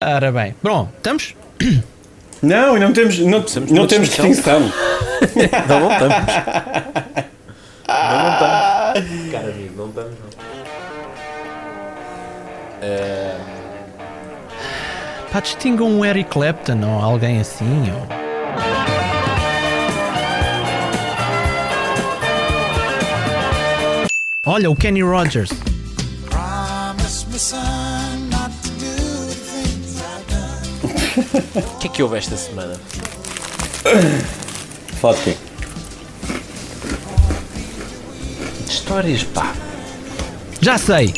Ora 0.00 0.30
bem, 0.30 0.54
bom, 0.62 0.88
estamos? 0.96 1.34
Não, 2.40 2.78
não 2.78 2.92
temos, 2.92 3.18
não, 3.18 3.40
Precisamos 3.42 3.72
não 3.72 3.84
temos 3.84 4.08
distinção. 4.10 4.60
Não, 5.68 5.80
não 5.80 5.92
estamos. 5.92 6.16
Não, 7.88 8.22
não 8.22 8.32
estamos. 8.32 9.32
Cara 9.32 9.48
amigo, 9.48 9.74
não 9.76 9.88
estamos. 9.88 10.12
Não. 10.12 10.28
Eh, 12.80 13.36
Pá, 15.32 15.40
distingam 15.40 15.88
um 15.88 16.04
Eric 16.04 16.30
Clapton 16.30 16.78
ou 16.84 17.02
alguém 17.02 17.40
assim. 17.40 17.90
Ou... 17.90 18.06
Olha, 24.46 24.70
o 24.70 24.76
Kenny 24.76 25.02
Rogers. 25.02 25.50
O 31.18 31.78
que 31.78 31.86
é 31.88 31.90
que 31.90 32.02
houve 32.02 32.16
esta 32.18 32.36
semana? 32.36 32.74
Fala 35.00 35.14
de 35.16 35.22
quê? 35.22 35.36
De 38.66 38.70
histórias, 38.72 39.24
pá. 39.24 39.52
Já 40.60 40.76
sei! 40.78 41.12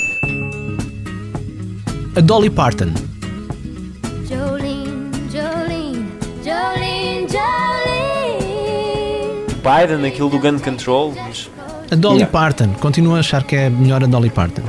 A 2.16 2.20
Dolly 2.20 2.50
Parton. 2.50 2.92
Jolene, 4.28 5.10
Jolene, 5.30 6.08
Jolene, 6.44 7.26
Jolene. 7.28 8.40
Biden, 9.62 10.06
aquilo 10.08 10.30
do 10.30 10.38
gun 10.38 10.58
control. 10.58 11.12
Mas 11.16 11.48
A 11.90 11.96
Dolly 11.96 12.18
Yeah. 12.20 12.32
Parton. 12.32 12.72
Continuo 12.80 13.16
a 13.16 13.20
achar 13.20 13.44
que 13.44 13.56
é 13.56 13.68
melhor 13.70 14.02
a 14.04 14.06
Dolly 14.06 14.30
Parton. 14.30 14.62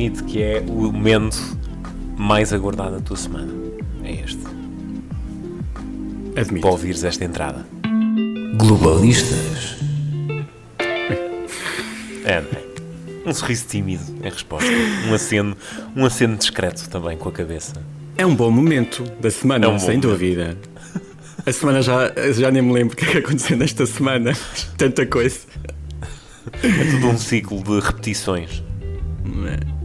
Admite 0.00 0.24
que 0.24 0.42
é 0.42 0.60
o 0.66 0.90
momento 0.90 1.36
mais 2.16 2.52
aguardado 2.52 2.96
da 2.96 3.00
tua 3.00 3.16
semana. 3.16 3.52
É 4.02 4.12
este. 4.12 4.40
Admito. 6.36 6.62
Para 6.62 6.70
ouvires 6.70 7.04
esta 7.04 7.24
entrada. 7.24 7.66
Globalistas. 8.56 9.76
É, 12.24 12.40
não 12.40 12.48
é? 12.50 13.28
Um 13.28 13.34
sorriso 13.34 13.66
tímido 13.68 14.02
em 14.24 14.30
resposta. 14.30 14.70
Um 15.08 15.14
aceno, 15.14 15.56
um 15.94 16.04
aceno 16.06 16.36
discreto 16.36 16.88
também 16.88 17.18
com 17.18 17.28
a 17.28 17.32
cabeça. 17.32 17.74
É 18.16 18.24
um 18.24 18.34
bom 18.34 18.50
momento 18.50 19.04
da 19.20 19.30
semana, 19.30 19.66
É 19.66 19.68
um 19.68 19.72
bom 19.72 19.78
sem 19.78 19.88
momento. 19.88 20.08
dúvida. 20.08 20.56
A 21.44 21.52
semana 21.52 21.82
já, 21.82 22.12
já 22.32 22.50
nem 22.50 22.62
me 22.62 22.72
lembro 22.72 22.94
o 22.94 22.96
que 22.96 23.04
é 23.04 23.08
que 23.12 23.18
aconteceu 23.18 23.56
nesta 23.56 23.84
semana. 23.86 24.32
Tanta 24.76 25.04
coisa. 25.06 25.40
É 26.62 26.90
tudo 26.90 27.08
um 27.08 27.18
ciclo 27.18 27.62
de 27.62 27.80
repetições. 27.80 28.62
Não, 29.24 29.79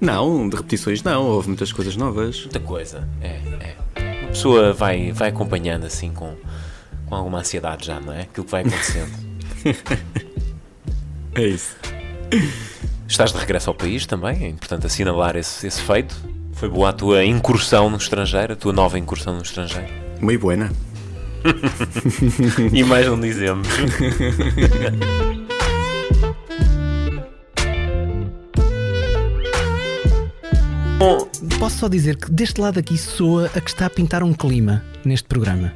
de 0.00 0.56
repetições 0.56 1.02
não, 1.02 1.24
houve 1.24 1.48
muitas 1.48 1.72
coisas 1.72 1.96
novas. 1.96 2.40
Muita 2.40 2.60
coisa. 2.60 3.08
É, 3.20 3.40
é. 3.60 4.24
A 4.24 4.28
pessoa 4.28 4.72
vai, 4.72 5.12
vai 5.12 5.30
acompanhando 5.30 5.86
assim 5.86 6.12
com, 6.12 6.34
com 7.06 7.14
alguma 7.14 7.38
ansiedade 7.38 7.86
já, 7.86 7.98
não 8.00 8.12
é? 8.12 8.22
Aquilo 8.22 8.44
que 8.44 8.52
vai 8.52 8.62
acontecendo. 8.62 9.26
É 11.38 11.46
isso. 11.48 11.76
Estás 13.06 13.30
de 13.30 13.38
regresso 13.38 13.68
ao 13.68 13.74
país 13.74 14.06
também, 14.06 14.44
é 14.44 14.48
importante 14.48 14.86
assinalar 14.86 15.36
esse, 15.36 15.66
esse 15.66 15.82
feito. 15.82 16.16
Foi 16.54 16.66
boa 16.66 16.88
a 16.88 16.92
tua 16.94 17.22
incursão 17.26 17.90
no 17.90 17.98
estrangeiro, 17.98 18.54
a 18.54 18.56
tua 18.56 18.72
nova 18.72 18.98
incursão 18.98 19.36
no 19.36 19.42
estrangeiro. 19.42 19.92
Muito 20.18 20.40
buena. 20.40 20.72
E 22.72 22.82
mais 22.82 23.06
não 23.06 23.20
dizemos. 23.20 23.68
Bom, 30.98 31.28
Posso 31.58 31.78
só 31.78 31.88
dizer 31.88 32.16
que 32.16 32.30
deste 32.30 32.60
lado 32.60 32.78
aqui 32.78 32.96
soa 32.96 33.50
a 33.54 33.60
que 33.60 33.68
está 33.68 33.86
a 33.86 33.90
pintar 33.90 34.22
um 34.22 34.32
clima 34.32 34.82
neste 35.04 35.28
programa. 35.28 35.72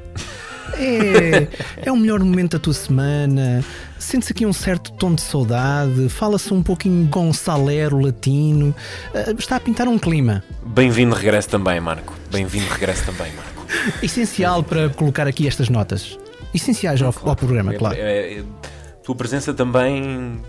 É, 0.78 1.47
é 1.86 1.92
o 1.92 1.97
melhor 1.97 2.20
momento 2.20 2.53
da 2.53 2.58
tua 2.58 2.72
semana. 2.72 3.62
Sente-se 3.98 4.32
aqui 4.32 4.47
um 4.47 4.53
certo 4.53 4.92
tom 4.92 5.14
de 5.14 5.20
saudade. 5.20 6.08
Fala-se 6.08 6.53
um 6.54 6.62
pouquinho 6.62 7.06
gonçalero 7.08 7.98
latino. 7.98 8.75
Ah, 9.14 9.31
Está 9.38 9.56
a 9.56 9.60
pintar 9.60 9.88
um 9.88 9.98
clima 9.98 10.42
bem-vindo 10.64 11.14
de 11.14 11.20
regresso 11.20 11.48
também, 11.48 11.81
Marco. 11.81 12.14
Bem-vindo 12.31 12.66
de 12.66 12.72
regresso 12.72 13.04
também, 13.04 13.32
Marco. 13.34 13.66
essencial 14.02 14.62
para 14.62 14.88
colocar 14.88 15.26
aqui 15.26 15.47
estas 15.47 15.69
notas. 15.69 16.19
Essenciais 16.54 17.02
ao, 17.02 17.14
ao 17.25 17.37
programa, 17.37 17.75
claro. 17.75 17.97
É, 17.98 18.38
é, 18.38 18.42
tua 19.02 19.14
presença 19.14 19.52
também. 19.52 20.41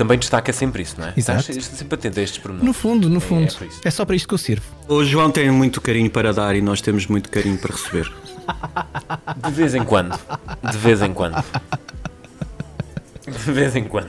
Também 0.00 0.18
destaca 0.18 0.50
sempre 0.50 0.82
isso, 0.82 0.94
não 0.98 1.08
é? 1.08 1.12
Exato. 1.14 1.40
Estás, 1.40 1.58
estás 1.58 1.78
sempre 1.78 1.94
atento 1.94 2.18
a 2.18 2.22
estes 2.22 2.38
pormenores. 2.38 2.66
No 2.66 2.72
fundo, 2.72 3.10
no 3.10 3.18
É, 3.18 3.20
fundo. 3.20 3.52
é. 3.84 3.88
É 3.88 3.90
só 3.90 4.06
para 4.06 4.16
isto 4.16 4.26
que 4.26 4.32
eu 4.32 4.38
sirvo. 4.38 4.64
O 4.88 5.04
João 5.04 5.30
tem 5.30 5.50
muito 5.50 5.78
carinho 5.78 6.08
para 6.10 6.32
dar 6.32 6.56
e 6.56 6.62
nós 6.62 6.80
temos 6.80 7.06
muito 7.06 7.28
carinho 7.28 7.58
para 7.58 7.76
receber. 7.76 8.10
De 9.44 9.50
vez 9.52 9.74
em 9.74 9.84
quando. 9.84 10.18
De 10.70 10.78
vez 10.78 11.02
em 11.02 11.12
quando. 11.12 11.44
De 13.26 13.52
vez 13.52 13.76
em 13.76 13.84
quando. 13.84 14.08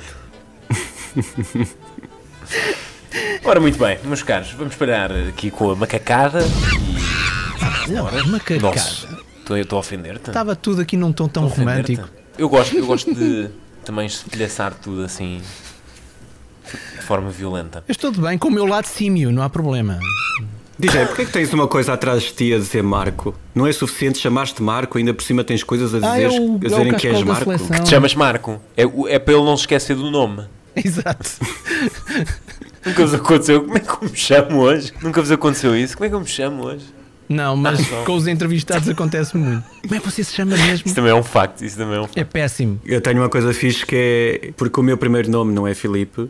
Ora, 3.43 3.59
muito 3.59 3.77
bem, 3.77 3.99
meus 4.05 4.23
caros, 4.23 4.51
vamos 4.53 4.75
parar 4.75 5.11
aqui 5.11 5.51
com 5.51 5.71
a 5.71 5.75
macacada 5.75 6.39
e. 7.87 7.91
Não, 7.91 8.05
uma 8.07 8.39
cacada. 8.39 8.61
Nossa, 8.61 9.07
estou 9.41 9.57
estou 9.57 9.75
a 9.75 9.79
ofender-te? 9.81 10.29
Estava 10.29 10.55
tudo 10.55 10.79
aqui 10.81 10.95
num 10.95 11.11
tom 11.11 11.27
tão 11.27 11.47
romântico. 11.47 12.07
Eu 12.37 12.47
gosto, 12.47 12.77
eu 12.77 12.85
gosto 12.85 13.13
de 13.13 13.49
também 13.83 14.05
estilhaçar 14.07 14.73
tudo 14.73 15.03
assim. 15.03 15.41
De 16.99 17.01
forma 17.05 17.29
violenta. 17.29 17.83
Eu 17.87 17.91
estou 17.91 18.11
de 18.11 18.19
bem 18.21 18.37
com 18.37 18.47
o 18.47 18.51
meu 18.51 18.65
lado 18.65 18.85
símio, 18.85 19.31
não 19.31 19.41
há 19.43 19.49
problema. 19.49 19.99
DJ, 20.79 21.05
porquê 21.05 21.21
é 21.21 21.25
que 21.25 21.31
tens 21.31 21.53
uma 21.53 21.67
coisa 21.67 21.93
atrás 21.93 22.23
de 22.23 22.33
ti 22.33 22.53
a 22.53 22.57
dizer 22.57 22.81
Marco? 22.81 23.35
Não 23.53 23.67
é 23.67 23.71
suficiente 23.71 24.17
chamar-te 24.17 24.63
Marco, 24.63 24.97
ainda 24.97 25.13
por 25.13 25.21
cima 25.23 25.43
tens 25.43 25.63
coisas 25.63 25.93
a, 25.93 26.11
Ah, 26.13 26.19
é 26.19 26.27
dizer, 26.27 26.39
o- 26.41 26.53
a 26.53 26.55
é 26.55 26.59
dizerem 26.59 26.93
que 26.95 27.07
és 27.07 27.21
Marco. 27.23 27.43
seleção. 27.43 27.83
Te 27.83 27.89
chamas 27.89 28.15
Marco. 28.15 28.59
É, 28.75 28.83
é 29.13 29.19
para 29.19 29.33
ele 29.35 29.43
não 29.43 29.55
se 29.55 29.63
esquecer 29.63 29.95
do 29.95 30.09
nome. 30.09 30.43
Exato. 30.75 31.29
Nunca 32.85 33.05
vos 33.05 33.13
aconteceu. 33.13 33.61
Como 33.63 33.77
é 33.77 33.79
que 33.79 33.89
eu 33.91 34.09
me 34.09 34.15
chamo 34.17 34.59
hoje? 34.59 34.91
Nunca 35.01 35.21
vos 35.21 35.31
aconteceu 35.31 35.75
isso? 35.75 35.95
Como 35.95 36.05
é 36.05 36.09
que 36.09 36.15
eu 36.15 36.19
me 36.19 36.27
chamo 36.27 36.63
hoje? 36.65 36.85
Não, 37.29 37.55
mas 37.55 37.79
Ah, 37.93 38.03
com 38.05 38.13
os 38.15 38.27
entrevistados 38.27 38.89
acontece 38.89 39.37
muito. 39.37 39.63
Como 39.83 39.95
é 39.95 39.99
que 39.99 40.05
você 40.09 40.23
se 40.23 40.33
chama 40.33 40.57
mesmo? 40.57 40.83
Isso 40.85 40.95
também 40.95 41.11
é 41.11 41.15
um 41.15 41.23
facto. 41.23 41.63
Isso 41.63 41.77
também 41.77 41.95
é 41.95 41.99
um 41.99 42.03
facto. 42.03 42.17
É 42.17 42.23
péssimo. 42.23 42.81
Eu 42.83 42.99
tenho 42.99 43.19
uma 43.21 43.29
coisa 43.29 43.53
fixe 43.53 43.85
que 43.85 43.95
é 43.95 44.51
porque 44.57 44.79
o 44.79 44.83
meu 44.83 44.97
primeiro 44.97 45.29
nome 45.29 45.53
não 45.53 45.65
é 45.67 45.73
Filipe 45.73 46.29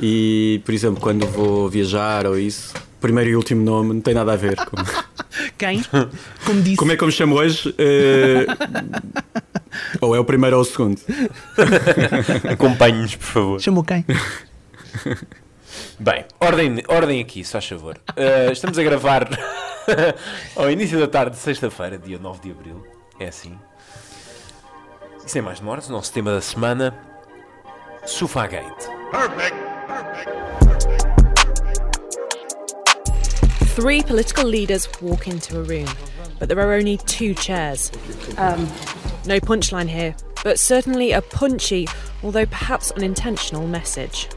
e, 0.00 0.60
por 0.64 0.74
exemplo, 0.74 1.00
quando 1.00 1.26
vou 1.26 1.68
viajar 1.68 2.26
ou 2.26 2.38
isso, 2.38 2.74
primeiro 3.00 3.30
e 3.30 3.36
último 3.36 3.64
nome 3.64 3.94
não 3.94 4.00
tem 4.00 4.14
nada 4.14 4.32
a 4.32 4.36
ver 4.36 4.56
com. 4.56 4.76
Quem? 5.58 5.82
Como 6.44 6.62
disse, 6.62 6.76
Como 6.76 6.92
é 6.92 6.96
que 6.96 7.02
eu 7.02 7.06
me 7.06 7.12
chamo 7.12 7.36
hoje? 7.36 7.74
Eh, 7.78 8.46
ou 10.00 10.14
é 10.14 10.18
o 10.20 10.24
primeiro 10.24 10.56
ou 10.56 10.62
o 10.62 10.64
segundo? 10.64 11.00
Acompanhe-nos, 12.50 13.16
por 13.16 13.26
favor. 13.26 13.60
chamou 13.60 13.82
quem? 13.84 14.04
Bem, 15.98 16.24
ordem, 16.40 16.82
ordem 16.88 17.20
aqui, 17.20 17.44
se 17.44 17.52
faz 17.52 17.66
favor. 17.66 17.96
Uh, 18.10 18.52
estamos 18.52 18.78
a 18.78 18.82
gravar 18.82 19.28
ao 20.56 20.70
início 20.70 20.98
da 20.98 21.06
tarde 21.08 21.36
de 21.36 21.42
sexta-feira, 21.42 21.98
dia 21.98 22.18
9 22.18 22.40
de 22.40 22.50
abril. 22.50 22.86
É 23.18 23.26
assim. 23.28 23.58
E 25.24 25.30
sem 25.30 25.42
mais 25.42 25.58
demoras, 25.60 25.88
o 25.88 25.92
nosso 25.92 26.12
tema 26.12 26.32
da 26.32 26.40
semana: 26.40 26.94
Sofagate. 28.04 28.82
Three 33.74 34.02
political 34.02 34.44
leaders 34.44 34.88
walk 35.00 35.26
into 35.26 35.58
a 35.58 35.62
room, 35.62 35.88
but 36.38 36.48
there 36.48 36.60
are 36.60 36.74
only 36.74 36.98
two 36.98 37.34
chairs. 37.34 37.90
Um, 38.36 38.66
no 39.26 39.40
punchline 39.40 39.88
here, 39.88 40.14
but 40.44 40.58
certainly 40.58 41.12
a 41.12 41.22
punchy, 41.22 41.88
although 42.22 42.46
perhaps 42.46 42.90
unintentional, 42.92 43.66
message. 43.66 44.28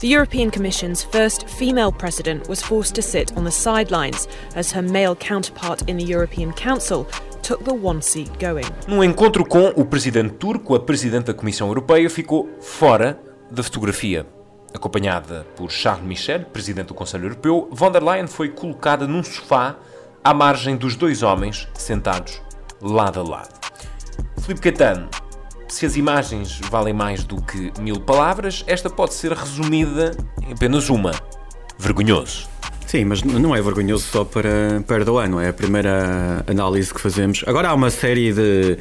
The 0.00 0.08
European 0.08 0.50
Commission's 0.50 1.04
first 1.04 1.46
female 1.46 1.92
president 1.92 2.48
was 2.48 2.62
forced 2.62 2.94
to 2.94 3.02
sit 3.02 3.36
on 3.36 3.44
the 3.44 3.50
sidelines 3.50 4.26
as 4.54 4.72
her 4.72 4.80
male 4.80 5.14
counterpart 5.14 5.86
in 5.90 5.98
the 5.98 6.04
European 6.04 6.54
Council 6.54 7.06
took 7.50 7.64
the 7.64 7.74
one 7.74 8.00
seat 8.00 8.30
going. 8.38 8.64
Num 8.86 9.02
encontro 9.02 9.44
com 9.44 9.72
o 9.74 9.84
presidente 9.84 10.34
turco, 10.34 10.76
a 10.76 10.78
presidente 10.78 11.24
da 11.24 11.34
Comissão 11.34 11.66
Europeia 11.66 12.08
ficou 12.08 12.48
fora 12.60 13.20
da 13.50 13.60
fotografia. 13.60 14.24
Acompanhada 14.72 15.44
por 15.56 15.68
Charles 15.68 16.06
Michel, 16.06 16.44
presidente 16.44 16.86
do 16.88 16.94
Conselho 16.94 17.24
Europeu, 17.24 17.68
von 17.72 17.90
der 17.90 18.04
Leyen 18.04 18.28
foi 18.28 18.50
colocada 18.50 19.04
num 19.04 19.24
sofá 19.24 19.74
à 20.22 20.32
margem 20.32 20.76
dos 20.76 20.94
dois 20.94 21.24
homens 21.24 21.66
sentados 21.74 22.40
lado 22.80 23.18
a 23.18 23.24
lado. 23.24 23.58
Filipe 24.40 24.60
Caetano, 24.60 25.08
se 25.66 25.84
as 25.84 25.96
imagens 25.96 26.60
valem 26.70 26.94
mais 26.94 27.24
do 27.24 27.42
que 27.42 27.72
mil 27.80 28.00
palavras, 28.00 28.62
esta 28.68 28.88
pode 28.88 29.14
ser 29.14 29.32
resumida 29.32 30.16
em 30.40 30.52
apenas 30.52 30.88
uma: 30.88 31.10
vergonhoso. 31.76 32.48
Sim, 32.90 33.04
mas 33.04 33.22
não 33.22 33.54
é 33.54 33.62
vergonhoso 33.62 34.04
só 34.10 34.24
para, 34.24 34.82
para 34.84 35.04
não 35.28 35.40
é 35.40 35.50
a 35.50 35.52
primeira 35.52 36.44
análise 36.44 36.92
que 36.92 37.00
fazemos. 37.00 37.44
Agora 37.46 37.68
há 37.68 37.74
uma 37.74 37.88
série 37.88 38.32
de, 38.32 38.78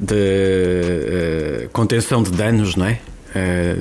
de 0.00 0.16
eh, 0.16 1.68
contenção 1.70 2.22
de 2.22 2.30
danos, 2.30 2.74
não 2.74 2.86
é? 2.86 2.98
Eh, 3.34 3.76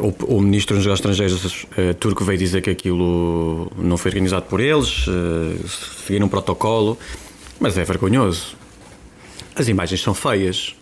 o, 0.00 0.36
o 0.36 0.40
ministro 0.40 0.76
dos 0.76 0.86
Negócios 0.86 1.00
Estrangeiros 1.00 1.66
eh, 1.76 1.94
turco 1.94 2.24
veio 2.24 2.38
dizer 2.38 2.62
que 2.62 2.70
aquilo 2.70 3.72
não 3.76 3.96
foi 3.96 4.12
organizado 4.12 4.46
por 4.46 4.60
eles, 4.60 5.04
eh, 5.08 5.66
seguiram 6.06 6.26
um 6.26 6.28
protocolo, 6.28 6.96
mas 7.58 7.76
é 7.76 7.82
vergonhoso. 7.82 8.56
As 9.56 9.66
imagens 9.66 10.00
são 10.00 10.14
feias 10.14 10.76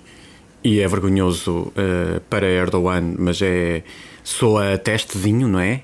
e 0.62 0.78
é 0.78 0.86
vergonhoso 0.86 1.72
para 2.28 2.46
Erdogan, 2.46 3.14
mas 3.18 3.40
é 3.40 3.82
soa 4.22 4.76
testezinho, 4.76 5.48
não 5.48 5.60
é? 5.60 5.80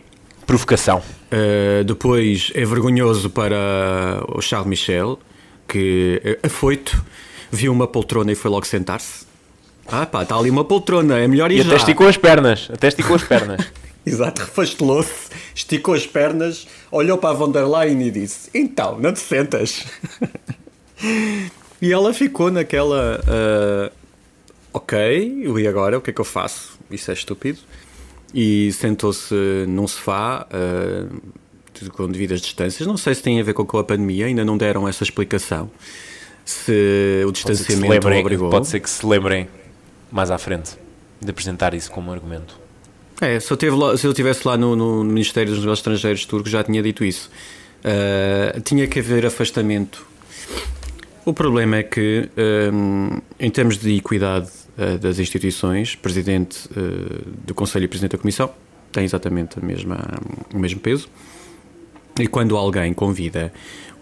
Provocação. 0.47 1.03
Uh, 1.33 1.85
depois 1.85 2.51
é 2.55 2.65
vergonhoso 2.65 3.31
para 3.31 4.21
o 4.29 4.41
Charles 4.43 4.69
Michel, 4.69 5.19
que 5.69 6.21
uh, 6.25 6.47
afoito, 6.47 7.01
viu 7.51 7.73
uma 7.73 7.87
poltrona 7.87 8.33
e 8.33 8.35
foi 8.35 8.51
logo 8.51 8.67
sentar-se. 8.67 9.27
Ah 9.87 10.07
pá, 10.07 10.23
está 10.23 10.37
ali 10.37 10.51
uma 10.51 10.65
poltrona, 10.65 11.19
é 11.19 11.29
melhor 11.29 11.51
ir 11.53 11.59
E 11.59 11.63
já. 11.63 11.69
até 11.69 11.77
esticou 11.77 12.09
as 12.09 12.17
pernas. 12.17 12.69
Até 12.73 12.89
esticou 12.89 13.17
as 13.17 13.23
pernas. 13.23 13.61
Exato, 14.05 14.43
refastelou-se, 14.43 15.29
esticou 15.55 15.95
as 15.95 16.07
pernas, 16.07 16.67
olhou 16.91 17.19
para 17.19 17.31
a 17.31 17.33
von 17.35 17.51
der 17.51 17.67
Leyen 17.67 18.01
e 18.03 18.11
disse: 18.11 18.49
Então, 18.55 18.99
não 18.99 19.13
te 19.13 19.21
sentas? 19.21 19.85
e 21.83 21.93
ela 21.93 22.13
ficou 22.15 22.51
naquela. 22.51 23.21
uh, 23.21 23.93
ok, 24.73 25.53
e 25.57 25.67
agora 25.67 25.99
o 25.99 26.01
que 26.01 26.11
é 26.11 26.13
que 26.13 26.21
eu 26.21 26.25
faço? 26.25 26.79
Isso 26.91 27.11
é 27.11 27.15
estúpido. 27.15 27.59
E 28.35 28.71
sentou-se 28.73 29.35
num 29.69 29.87
sofá. 29.89 30.47
uh, 30.53 31.41
com 31.93 32.07
devidas 32.11 32.43
distâncias, 32.43 32.87
não 32.87 32.97
sei 32.99 33.15
se 33.15 33.23
tem 33.23 33.41
a 33.41 33.43
ver 33.43 33.55
com 33.55 33.65
com 33.65 33.79
a 33.79 33.85
pandemia, 33.85 34.27
ainda 34.27 34.45
não 34.45 34.59
deram 34.59 34.87
essa 34.87 35.03
explicação. 35.03 35.71
Se 36.45 37.23
o 37.23 37.27
Pode 37.27 37.37
distanciamento 37.37 37.87
o 37.87 37.91
lembrem, 37.91 38.21
obrigou. 38.21 38.51
pode 38.51 38.67
ser 38.69 38.81
que 38.81 38.91
se 38.91 39.07
lembrem 39.07 39.49
mais 40.13 40.31
à 40.31 40.37
frente 40.37 40.73
de 41.21 41.31
apresentar 41.31 41.73
isso 41.73 41.91
como 41.91 42.13
argumento. 42.13 42.59
É, 43.21 43.41
se 43.41 43.51
eu, 43.63 43.77
lá- 43.77 43.97
se 43.97 44.07
eu 44.07 44.11
estivesse 44.11 44.47
lá 44.47 44.57
no, 44.59 44.77
no 44.77 45.05
Ministério 45.05 45.51
dos 45.51 45.61
Negócios 45.61 45.79
Estrangeiros 45.81 46.25
turco 46.27 46.49
já 46.51 46.63
tinha 46.63 46.83
dito 46.83 47.03
isso. 47.05 47.31
Ah, 47.85 48.61
tinha 48.61 48.87
que 48.87 48.99
haver 48.99 49.25
afastamento. 49.25 50.07
O 51.25 51.33
problema 51.33 51.77
é 51.77 51.83
que, 51.83 52.29
hum, 52.73 53.21
em 53.39 53.51
termos 53.51 53.79
de 53.79 53.97
equidade 53.97 54.49
das 55.01 55.19
instituições, 55.19 55.95
Presidente 55.95 56.69
ah, 56.77 57.23
do 57.47 57.55
Conselho 57.55 57.85
e 57.85 57.89
Presidente 57.89 58.13
da 58.13 58.19
Comissão 58.19 58.51
têm 58.93 59.05
exatamente 59.05 59.59
a 59.59 59.63
mesma, 59.63 59.99
o 60.53 60.59
mesmo 60.59 60.81
peso. 60.81 61.09
E 62.19 62.27
quando 62.27 62.57
alguém 62.57 62.93
convida 62.93 63.53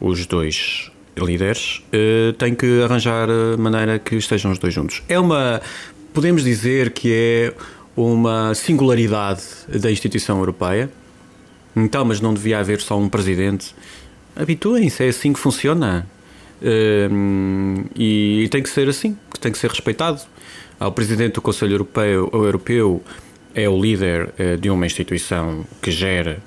os 0.01 0.27
dois 0.27 0.91
líderes, 1.17 1.83
eh, 1.93 2.33
tem 2.39 2.55
que 2.55 2.83
arranjar 2.83 3.29
maneira 3.59 3.99
que 3.99 4.17
estejam 4.17 4.51
os 4.51 4.59
dois 4.59 4.73
juntos. 4.73 5.03
É 5.09 5.19
uma. 5.19 5.61
Podemos 6.15 6.43
dizer 6.43 6.91
que 6.91 7.13
é 7.13 7.55
uma 7.97 8.55
singularidade 8.55 9.43
da 9.69 9.91
instituição 9.91 10.39
europeia. 10.39 10.91
Então, 11.77 12.05
mas 12.05 12.21
não 12.21 12.35
devia 12.35 12.59
haver 12.59 12.81
só 12.81 12.99
um 12.99 13.09
presidente. 13.09 13.75
Habituem-se, 14.35 15.05
é 15.05 15.09
assim 15.09 15.33
que 15.33 15.39
funciona. 15.39 16.07
Hum, 16.61 17.85
e 17.95 18.49
tem 18.51 18.63
que 18.63 18.69
ser 18.69 18.89
assim, 18.89 19.17
tem 19.41 19.53
que 19.53 19.59
ser 19.59 19.71
respeitado. 19.71 20.23
O 20.81 20.93
presidente 20.93 21.35
do 21.35 21.43
Conselho 21.43 21.73
Europeu, 21.73 22.31
o 22.33 22.45
europeu 22.45 23.03
é 23.53 23.69
o 23.69 23.81
líder 23.81 24.33
eh, 24.39 24.57
de 24.57 24.71
uma 24.71 24.87
instituição 24.87 25.65
que 25.83 25.91
gera 25.91 26.41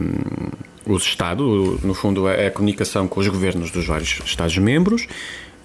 hum, 0.00 0.50
os 0.86 1.02
Estados, 1.02 1.82
no 1.82 1.92
fundo 1.92 2.28
é 2.28 2.46
a 2.46 2.50
comunicação 2.50 3.08
com 3.08 3.18
os 3.18 3.26
governos 3.26 3.72
dos 3.72 3.84
vários 3.86 4.20
Estados-membros, 4.24 5.08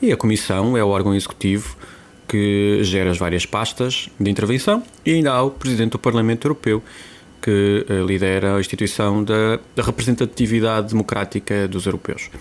e 0.01 0.11
a 0.11 0.17
Comissão 0.17 0.75
é 0.75 0.83
o 0.83 0.87
órgão 0.87 1.13
executivo 1.13 1.77
que 2.27 2.79
gera 2.81 3.11
as 3.11 3.19
várias 3.19 3.45
pastas 3.45 4.09
de 4.19 4.31
intervenção, 4.31 4.81
e 5.05 5.11
ainda 5.11 5.33
há 5.33 5.43
o 5.43 5.51
Presidente 5.51 5.91
do 5.91 5.99
Parlamento 5.99 6.45
Europeu, 6.45 6.81
que 7.39 7.85
eh, 7.87 8.01
lidera 8.03 8.55
a 8.55 8.59
instituição 8.59 9.23
da, 9.23 9.59
da 9.75 9.83
representatividade 9.83 10.89
democrática 10.89 11.67
dos 11.67 11.85
europeus. 11.85 12.31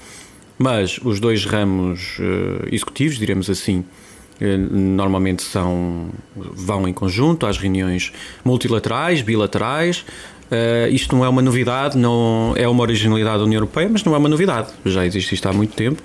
Mas 0.59 0.99
os 1.05 1.21
dois 1.21 1.45
ramos 1.45 2.17
eh, 2.19 2.69
executivos, 2.73 3.19
diremos 3.19 3.51
assim, 3.51 3.85
eh, 3.85 4.10
normalmente 4.41 5.43
são, 5.43 6.09
vão 6.35 6.89
em 6.89 6.93
conjunto 6.93 7.47
às 7.47 7.59
reuniões 7.59 8.13
multilaterais, 8.45 9.21
bilaterais. 9.23 10.05
Eh, 10.51 10.89
isto 10.91 11.15
não 11.15 11.25
é 11.25 11.29
uma 11.29 11.43
novidade, 11.43 11.97
não 11.97 12.55
é 12.57 12.67
uma 12.67 12.83
originalidade 12.83 13.39
da 13.39 13.45
União 13.45 13.59
Europeia, 13.59 13.89
mas 13.89 14.03
não 14.03 14.15
é 14.15 14.19
uma 14.19 14.29
novidade. 14.29 14.69
Já 14.85 15.07
existe 15.07 15.35
isto 15.35 15.49
há 15.49 15.53
muito 15.53 15.75
tempo. 15.75 16.03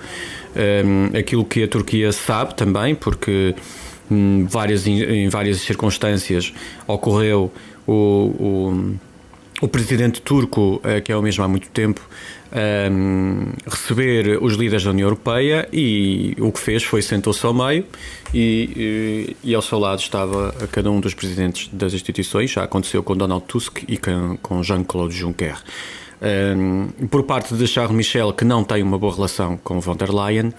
Eh, 0.55 0.83
aquilo 1.17 1.43
que 1.45 1.63
a 1.63 1.67
Turquia 1.67 2.11
sabe 2.11 2.53
também, 2.55 2.93
porque 2.93 3.55
hum, 4.11 4.45
várias, 4.47 4.85
em 4.85 5.27
várias 5.29 5.61
circunstâncias 5.61 6.53
ocorreu 6.87 7.51
o, 7.87 7.93
o 7.93 8.95
o 9.61 9.67
presidente 9.67 10.21
turco, 10.21 10.81
eh, 10.83 11.01
que 11.01 11.11
é 11.11 11.15
o 11.15 11.21
mesmo 11.21 11.43
há 11.43 11.47
muito 11.47 11.69
tempo, 11.69 12.01
ehm, 12.51 13.53
receber 13.65 14.37
os 14.41 14.55
líderes 14.55 14.83
da 14.83 14.91
União 14.91 15.07
Europeia 15.07 15.67
e 15.71 16.35
o 16.39 16.51
que 16.51 16.59
fez 16.59 16.83
foi 16.83 17.01
sentou-se 17.01 17.45
ao 17.45 17.53
meio 17.53 17.85
e, 18.33 19.35
e, 19.43 19.51
e 19.51 19.55
ao 19.55 19.61
seu 19.61 19.79
lado 19.79 19.99
estava 19.99 20.53
cada 20.71 20.91
um 20.91 20.99
dos 20.99 21.13
presidentes 21.13 21.69
das 21.71 21.93
instituições, 21.93 22.51
já 22.51 22.63
aconteceu 22.63 23.01
com 23.01 23.15
Donald 23.15 23.45
Tusk 23.47 23.83
e 23.87 23.97
com, 23.97 24.37
com 24.41 24.61
Jean-Claude 24.61 25.15
Juncker. 25.15 25.57
Ehm, 26.21 26.87
por 27.09 27.23
parte 27.23 27.53
de 27.55 27.67
Charles 27.67 27.95
Michel, 27.95 28.33
que 28.33 28.43
não 28.43 28.63
tem 28.63 28.83
uma 28.83 28.97
boa 28.97 29.13
relação 29.13 29.57
com 29.63 29.79
von 29.79 29.95
der 29.95 30.13
Leyen, 30.13 30.53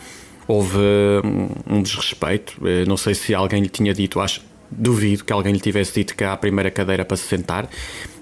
houve 0.49 0.79
um, 0.79 1.77
um 1.79 1.83
desrespeito. 1.83 2.57
Eh, 2.65 2.85
Não 2.87 2.97
sei 2.97 3.15
se 3.15 3.35
alguém 3.35 3.61
lhe 3.61 3.69
tinha 3.69 3.93
dito, 3.93 4.21
acho, 4.21 4.41
duvido 4.71 5.25
que 5.25 5.33
alguém 5.33 5.53
lhe 5.53 5.61
tivesse 5.61 5.95
dito 5.95 6.15
que 6.15 6.25
há 6.25 6.33
a 6.33 6.37
primeira 6.37 6.71
cadeira 6.71 7.05
para 7.05 7.17
se 7.17 7.27
sentar. 7.27 7.69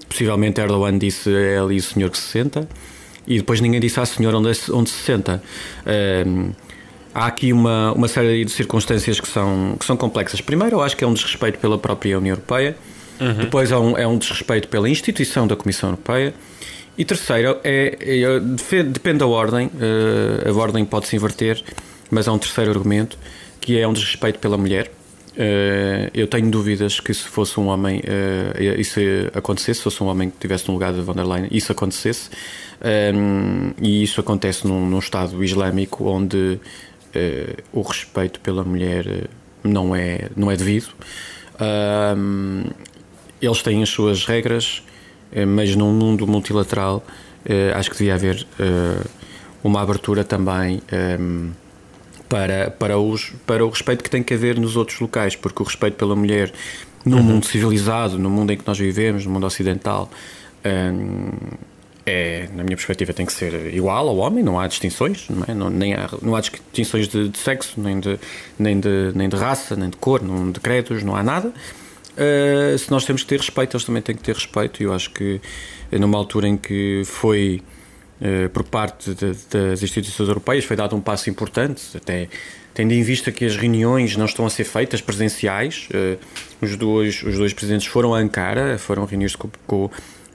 Possivelmente 0.09 0.61
Erdogan 0.61 0.97
disse 0.97 1.33
é 1.33 1.57
ali 1.57 1.77
o 1.77 1.81
senhor 1.83 2.09
que 2.09 2.17
se 2.17 2.23
senta 2.29 2.67
e 3.27 3.37
depois 3.37 3.59
ninguém 3.59 3.79
disse 3.79 3.99
à 3.99 4.05
senhora 4.05 4.37
onde, 4.37 4.49
é- 4.51 4.71
onde 4.73 4.89
se 4.89 5.03
senta. 5.03 5.41
Ehm, 5.85 6.51
há 7.13 7.25
aqui 7.25 7.51
uma, 7.51 7.91
uma 7.93 8.07
série 8.07 8.45
de 8.45 8.51
circunstâncias 8.51 9.19
que 9.19 9.27
são, 9.27 9.75
que 9.79 9.85
são 9.85 9.97
complexas. 9.97 10.41
Primeiro, 10.41 10.75
eu 10.77 10.81
acho 10.81 10.95
que 10.95 11.03
é 11.03 11.07
um 11.07 11.13
desrespeito 11.13 11.57
pela 11.59 11.77
própria 11.77 12.17
União 12.17 12.33
Europeia. 12.33 12.75
Depois 13.39 13.71
é 13.71 13.77
um, 13.77 13.97
é 13.97 14.05
um 14.05 14.17
desrespeito 14.17 14.67
pela 14.67 14.89
instituição 14.89 15.47
da 15.47 15.55
Comissão 15.55 15.89
Europeia. 15.89 16.33
E 16.97 17.03
terceiro, 17.05 17.57
é, 17.63 17.97
é- 18.01 18.83
depende 18.83 19.19
da 19.19 19.27
ordem, 19.27 19.69
eh, 19.79 20.49
a 20.49 20.53
ordem 20.53 20.85
pode-se 20.85 21.15
inverter, 21.15 21.61
mas 22.11 22.27
há 22.27 22.31
um 22.33 22.37
terceiro 22.37 22.71
argumento, 22.71 23.17
que 23.59 23.77
é 23.79 23.87
um 23.87 23.91
desrespeito 23.93 24.39
pela 24.39 24.57
mulher. 24.57 24.91
Eh, 25.37 26.09
eu 26.13 26.27
tenho 26.27 26.49
dúvidas 26.49 26.99
que 26.99 27.13
se 27.13 27.23
fosse 27.23 27.59
um 27.59 27.67
homem, 27.67 28.01
eh, 28.05 28.75
isso 28.79 28.99
acontecesse, 29.33 29.79
se 29.79 29.83
fosse 29.83 30.01
um 30.01 30.07
homem 30.07 30.29
que 30.29 30.37
estivesse 30.37 30.67
no 30.67 30.73
lugar 30.73 30.93
de 30.93 31.01
von 31.01 31.13
der 31.13 31.25
Leyen, 31.25 31.47
isso 31.51 31.71
acontecesse. 31.71 32.29
Um, 33.13 33.71
e 33.81 34.03
isso 34.03 34.19
acontece 34.19 34.67
num, 34.67 34.87
num 34.87 34.99
Estado 34.99 35.41
islâmico 35.43 36.05
onde 36.05 36.59
o 37.71 37.81
respeito 37.81 38.41
pela 38.41 38.65
mulher 38.65 39.29
não 39.63 39.95
é, 39.95 40.29
não 40.35 40.51
é 40.51 40.57
devido. 40.57 40.89
Um, 42.17 42.65
eles 43.41 43.63
têm 43.63 43.81
as 43.81 43.89
suas 43.89 44.25
regras, 44.25 44.83
mas 45.47 45.73
num 45.77 45.93
mundo 45.93 46.27
multilateral 46.27 47.05
acho 47.73 47.89
que 47.89 47.97
devia 47.97 48.15
haver 48.15 48.45
uma 49.63 49.81
abertura 49.81 50.25
também 50.25 50.81
ehm, 50.91 51.51
para, 52.29 52.71
para, 52.71 52.97
os, 52.97 53.31
para 53.45 53.65
o 53.65 53.69
respeito 53.69 54.03
que 54.03 54.09
tem 54.09 54.23
que 54.23 54.33
haver 54.33 54.59
nos 54.59 54.75
outros 54.75 54.99
locais, 54.99 55.35
porque 55.35 55.61
o 55.61 55.65
respeito 55.65 55.95
pela 55.95 56.15
mulher 56.15 56.51
no 57.05 57.21
mundo 57.21 57.45
civilizado, 57.45 58.17
no 58.17 58.29
mundo 58.29 58.51
em 58.51 58.57
que 58.57 58.65
nós 58.65 58.77
vivemos, 58.77 59.25
no 59.25 59.31
mundo 59.31 59.45
ocidental, 59.45 60.09
ehm, 60.63 61.29
é, 62.05 62.47
na 62.53 62.63
minha 62.63 62.75
perspectiva, 62.75 63.13
tem 63.13 63.25
que 63.25 63.33
ser 63.33 63.73
igual 63.73 64.07
ao 64.07 64.17
homem, 64.17 64.43
não 64.43 64.59
há 64.59 64.67
distinções, 64.67 65.27
não, 65.29 65.43
é? 65.47 65.53
não, 65.53 65.69
nem 65.69 65.93
há, 65.93 66.09
não 66.21 66.35
há 66.35 66.41
distinções 66.41 67.07
de, 67.07 67.29
de 67.29 67.37
sexo, 67.37 67.79
nem 67.79 67.99
de, 67.99 68.19
nem, 68.59 68.79
de, 68.79 69.11
nem 69.15 69.27
de 69.27 69.35
raça, 69.35 69.75
nem 69.75 69.89
de 69.89 69.97
cor, 69.97 70.21
não 70.21 70.51
de 70.51 70.59
credos, 70.59 71.03
não 71.03 71.15
há 71.15 71.23
nada. 71.23 71.51
Uh, 72.15 72.77
se 72.77 72.89
nós 72.91 73.05
temos 73.05 73.23
que 73.23 73.27
ter 73.27 73.39
respeito, 73.39 73.75
eles 73.75 73.83
também 73.83 74.01
têm 74.01 74.15
que 74.15 74.21
ter 74.21 74.35
respeito, 74.35 74.81
e 74.81 74.85
eu 74.85 74.93
acho 74.93 75.09
que 75.11 75.41
eh, 75.91 75.97
numa 75.97 76.17
altura 76.17 76.47
em 76.47 76.55
que 76.55 77.01
foi 77.05 77.61
por 78.53 78.63
parte 78.63 79.13
de, 79.13 79.33
das 79.49 79.83
instituições 79.83 80.29
europeias. 80.29 80.63
Foi 80.65 80.75
dado 80.75 80.95
um 80.95 81.01
passo 81.01 81.29
importante, 81.29 81.97
até 81.97 82.29
tendo 82.75 82.91
em 82.91 83.01
vista 83.01 83.31
que 83.31 83.45
as 83.45 83.55
reuniões 83.55 84.17
não 84.17 84.25
estão 84.25 84.45
a 84.45 84.49
ser 84.49 84.65
feitas 84.65 84.99
presenciais, 84.99 85.87
eh, 85.93 86.17
os, 86.61 86.75
dois, 86.75 87.23
os 87.23 87.37
dois 87.37 87.53
presidentes 87.53 87.87
foram 87.87 88.13
a 88.13 88.19
Ankara, 88.19 88.77
foram 88.77 89.05
reunir-se 89.05 89.37
com, 89.37 89.49
com, 89.65 89.89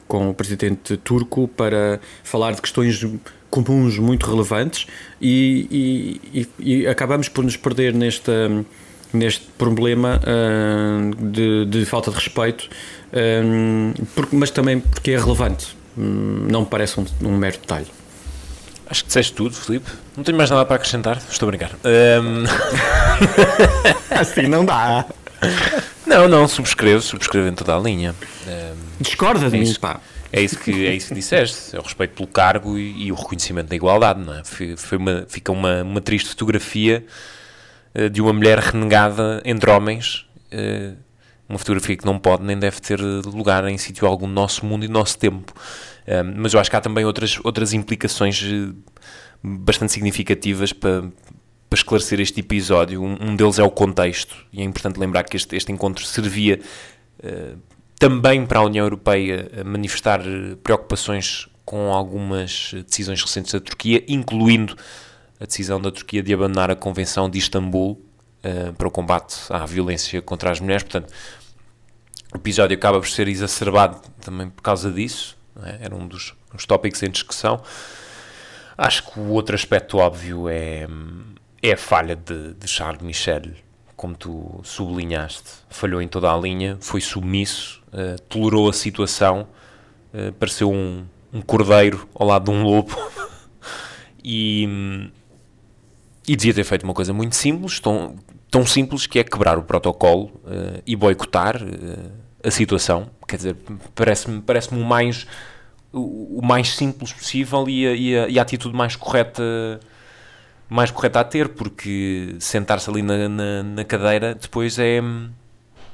com 0.08 0.30
o 0.30 0.34
presidente 0.34 0.96
turco 0.96 1.46
para 1.46 2.00
falar 2.24 2.52
de 2.52 2.62
questões 2.62 3.06
comuns 3.50 3.98
muito 3.98 4.26
relevantes 4.26 4.86
e, 5.20 6.18
e, 6.32 6.48
e, 6.58 6.86
acabamos 6.86 7.28
por 7.28 7.44
nos 7.44 7.58
perder 7.58 7.92
nesta, 7.92 8.64
neste 9.12 9.46
problema 9.58 10.18
uh, 10.22 11.14
de, 11.30 11.66
de, 11.66 11.84
falta 11.84 12.10
de 12.10 12.16
respeito, 12.16 12.70
porque, 14.14 14.36
mas 14.36 14.50
também 14.50 14.78
porque 14.78 15.10
é 15.10 15.18
relevante, 15.18 15.76
não 16.00 16.60
me 16.62 16.66
parece 16.66 16.98
um, 16.98 17.06
um 17.22 17.36
mero 17.36 17.58
detalhe. 17.58 17.86
Acho 18.88 19.02
que 19.02 19.08
disseste 19.08 19.32
tudo, 19.34 19.54
Filipe. 19.54 19.90
Não 20.16 20.24
tenho 20.24 20.36
mais 20.36 20.50
nada 20.50 20.64
para 20.64 20.76
acrescentar. 20.76 21.22
Estou 21.30 21.48
a 21.48 21.50
brincar. 21.50 21.70
Um... 21.84 22.44
assim 24.10 24.48
não 24.48 24.64
dá. 24.64 25.06
Não, 26.06 26.26
não, 26.26 26.48
subscrevo, 26.48 27.00
subscrevo 27.00 27.48
em 27.48 27.54
toda 27.54 27.76
a 27.76 27.78
linha. 27.78 28.14
Um... 28.46 28.76
Discorda 29.00 29.48
de 29.48 29.56
é 29.56 29.58
mim, 29.60 29.64
isso, 29.64 29.78
pá. 29.78 30.00
É 30.32 30.40
isso 30.40 30.58
que, 30.58 30.86
é 30.86 30.94
isso 30.94 31.08
que 31.08 31.14
disseste. 31.14 31.76
É 31.76 31.78
o 31.78 31.82
respeito 31.82 32.14
pelo 32.14 32.28
cargo 32.28 32.76
e, 32.76 33.06
e 33.06 33.12
o 33.12 33.14
reconhecimento 33.14 33.68
da 33.68 33.76
igualdade, 33.76 34.20
não 34.20 34.34
é? 34.34 34.42
Foi, 34.44 34.76
foi 34.76 34.98
uma, 34.98 35.24
fica 35.28 35.52
uma, 35.52 35.82
uma 35.82 36.00
triste 36.00 36.28
fotografia 36.30 37.04
uh, 37.94 38.10
de 38.10 38.20
uma 38.20 38.32
mulher 38.32 38.58
renegada 38.58 39.40
entre 39.44 39.70
homens. 39.70 40.26
Uh, 40.52 40.96
uma 41.48 41.58
fotografia 41.58 41.96
que 41.96 42.06
não 42.06 42.16
pode 42.18 42.44
nem 42.44 42.56
deve 42.56 42.80
ter 42.80 43.00
lugar 43.00 43.66
em 43.66 43.76
sítio 43.76 44.06
algum 44.06 44.28
do 44.28 44.32
nosso 44.32 44.64
mundo 44.64 44.84
e 44.84 44.88
do 44.88 44.92
nosso 44.92 45.18
tempo. 45.18 45.52
Mas 46.36 46.52
eu 46.52 46.60
acho 46.60 46.68
que 46.68 46.76
há 46.76 46.80
também 46.80 47.04
outras, 47.04 47.38
outras 47.44 47.72
implicações 47.72 48.42
eh, 48.42 48.72
bastante 49.42 49.92
significativas 49.92 50.72
para, 50.72 51.02
para 51.02 51.76
esclarecer 51.76 52.20
este 52.20 52.40
episódio. 52.40 53.02
Um, 53.02 53.36
deles 53.36 53.58
é 53.58 53.62
o 53.62 53.70
contexto, 53.70 54.34
e 54.52 54.60
é 54.60 54.64
importante 54.64 54.98
lembrar 54.98 55.24
que 55.24 55.36
este, 55.36 55.54
este 55.56 55.70
encontro 55.70 56.04
servia 56.04 56.60
uh, 57.22 57.56
também 57.98 58.44
para 58.44 58.58
a 58.58 58.64
União 58.64 58.84
Europeia 58.84 59.50
manifestar 59.64 60.20
eh, 60.20 60.56
preocupações 60.62 61.48
com 61.64 61.92
algumas 61.92 62.72
decisões 62.88 63.22
recentes 63.22 63.52
da 63.52 63.60
Turquia, 63.60 64.02
incluindo 64.08 64.74
a 65.38 65.44
decisão 65.44 65.80
da 65.80 65.90
Turquia 65.92 66.22
de 66.22 66.32
abandonar 66.32 66.70
a 66.70 66.76
Convenção 66.76 67.30
de 67.30 67.38
Istambul 67.38 67.92
uh, 67.92 68.72
para 68.72 68.88
o 68.88 68.90
combate 68.90 69.36
à 69.48 69.64
violência 69.64 70.20
contra 70.20 70.50
as 70.50 70.58
mulheres. 70.58 70.82
Portanto, 70.82 71.12
o 72.32 72.38
episódio 72.38 72.76
acaba 72.76 72.98
por 72.98 73.08
ser 73.08 73.28
exacerbado 73.28 74.00
também 74.20 74.48
por 74.48 74.62
causa 74.62 74.90
disso 74.90 75.38
é? 75.64 75.78
era 75.80 75.94
um 75.94 76.06
dos, 76.06 76.34
dos 76.52 76.66
tópicos 76.66 77.02
em 77.02 77.10
discussão. 77.10 77.60
Acho 78.76 79.10
que 79.10 79.20
o 79.20 79.28
outro 79.28 79.54
aspecto 79.54 79.98
óbvio 79.98 80.48
é, 80.48 80.86
é 81.62 81.72
a 81.72 81.76
falha 81.76 82.16
de, 82.16 82.54
de 82.54 82.66
Charles 82.66 83.02
Michel, 83.02 83.42
como 83.94 84.14
tu 84.14 84.60
sublinhaste. 84.64 85.50
Falhou 85.68 86.00
em 86.00 86.08
toda 86.08 86.32
a 86.32 86.36
linha, 86.38 86.78
foi 86.80 87.02
submisso, 87.02 87.82
uh, 87.88 88.18
tolerou 88.22 88.70
a 88.70 88.72
situação, 88.72 89.46
uh, 90.14 90.32
pareceu 90.32 90.70
um, 90.70 91.04
um 91.30 91.42
cordeiro 91.42 92.08
ao 92.14 92.26
lado 92.26 92.50
de 92.50 92.50
um 92.50 92.62
lobo 92.62 92.96
e, 94.24 95.10
e 96.26 96.34
devia 96.34 96.54
ter 96.54 96.64
feito 96.64 96.84
uma 96.84 96.94
coisa 96.94 97.12
muito 97.12 97.36
simples, 97.36 97.78
tão, 97.78 98.16
tão 98.50 98.64
simples 98.64 99.06
que 99.06 99.18
é 99.18 99.24
quebrar 99.24 99.58
o 99.58 99.62
protocolo 99.62 100.28
uh, 100.46 100.82
e 100.86 100.96
boicotar 100.96 101.56
a 102.42 102.50
situação. 102.50 103.10
Quer 103.30 103.36
dizer, 103.36 103.56
parece-me 103.94 104.42
parece 104.42 104.74
o 104.74 104.84
mais 104.84 105.24
o, 105.92 106.40
mais 106.42 106.74
simples 106.74 107.12
possível 107.12 107.68
e 107.68 107.86
a, 107.86 107.94
e, 107.94 108.18
a, 108.18 108.28
e 108.28 108.38
a, 108.40 108.42
atitude 108.42 108.74
mais 108.74 108.96
correta 108.96 109.80
mais 110.68 110.90
correta 110.90 111.20
a 111.20 111.24
ter, 111.24 111.50
porque 111.50 112.34
sentar-se 112.40 112.90
ali 112.90 113.02
na, 113.02 113.28
na, 113.28 113.62
na, 113.62 113.84
cadeira 113.84 114.34
depois 114.34 114.80
é, 114.80 115.00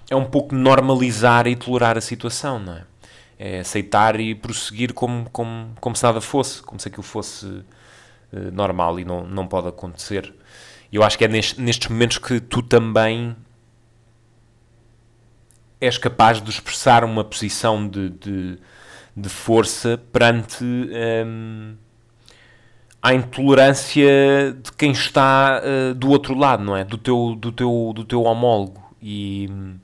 é 0.09 0.17
um 0.17 0.25
pouco 0.25 0.55
normalizar 0.55 1.47
e 1.47 1.55
tolerar 1.55 1.99
a 1.99 2.01
situação, 2.01 2.59
não 2.59 2.73
é? 2.73 2.85
É 3.39 3.61
aceitar 3.61 4.19
e 4.19 4.35
prosseguir 4.35 4.95
como, 4.95 5.29
como, 5.31 5.69
como 5.79 5.95
se 5.95 6.03
nada 6.03 6.23
fosse, 6.23 6.63
como 6.63 6.81
se 6.81 6.89
aquilo 6.89 7.03
fosse 7.03 7.45
uh, 7.47 7.65
normal 8.51 8.99
e 8.99 9.05
não, 9.05 9.27
não 9.27 9.47
pode 9.47 9.69
acontecer. 9.69 10.33
Eu 10.91 11.03
acho 11.03 11.19
que 11.19 11.25
é 11.27 11.29
nestes 11.29 11.89
momentos 11.89 12.17
que 12.17 12.41
tu 12.41 12.63
também 12.63 13.37
és 15.81 15.99
capaz 15.99 16.41
de 16.41 16.51
expressar 16.51 17.05
uma 17.05 17.23
posição 17.23 17.87
de, 17.87 18.11
de, 18.11 18.59
de 19.17 19.29
força 19.29 20.01
perante 20.13 20.65
hum, 20.65 21.75
a 23.03 23.15
intolerância 23.15 24.53
de 24.63 24.73
quem 24.73 24.93
está 24.93 25.61
uh, 25.63 25.95
do 25.95 26.11
outro 26.11 26.35
lado, 26.35 26.65
não 26.65 26.77
é? 26.77 26.85
Do 26.85 26.99
teu, 26.99 27.37
do 27.39 27.53
teu, 27.53 27.93
do 27.95 28.05
teu 28.05 28.23
homólogo. 28.23 28.83
E 29.01 29.49
hum, 29.51 29.77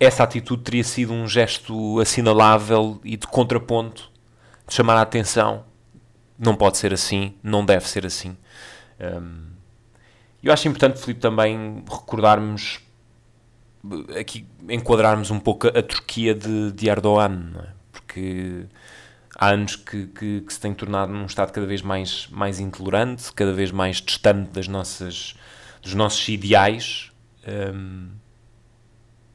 essa 0.00 0.24
atitude 0.24 0.62
teria 0.62 0.84
sido 0.84 1.12
um 1.12 1.28
gesto 1.28 2.00
assinalável 2.00 3.00
e 3.04 3.16
de 3.16 3.26
contraponto, 3.26 4.10
de 4.66 4.74
chamar 4.74 4.96
a 4.96 5.02
atenção. 5.02 5.64
Não 6.38 6.56
pode 6.56 6.78
ser 6.78 6.92
assim, 6.92 7.34
não 7.42 7.64
deve 7.64 7.88
ser 7.88 8.04
assim. 8.04 8.36
Um, 8.98 9.52
eu 10.42 10.52
acho 10.52 10.66
importante, 10.66 10.98
Filipe, 10.98 11.20
também 11.20 11.84
recordarmos 11.88 12.80
aqui 14.18 14.46
enquadrarmos 14.68 15.30
um 15.30 15.40
pouco 15.40 15.66
a 15.66 15.82
Turquia 15.82 16.34
de, 16.34 16.72
de 16.72 16.88
Erdogan, 16.88 17.52
é? 17.56 17.68
porque 17.90 18.66
há 19.36 19.50
anos 19.50 19.76
que, 19.76 20.06
que, 20.06 20.40
que, 20.42 20.52
se 20.52 20.60
tem 20.60 20.72
tornado 20.72 21.12
num 21.12 21.26
Estado 21.26 21.52
cada 21.52 21.66
vez 21.66 21.82
mais, 21.82 22.28
mais 22.30 22.60
intolerante, 22.60 23.32
cada 23.32 23.52
vez 23.52 23.70
mais 23.72 24.00
distante 24.00 24.50
das 24.50 24.68
nossas, 24.68 25.34
dos 25.82 25.94
nossos 25.94 26.26
ideais, 26.28 27.10
um, 27.74 28.08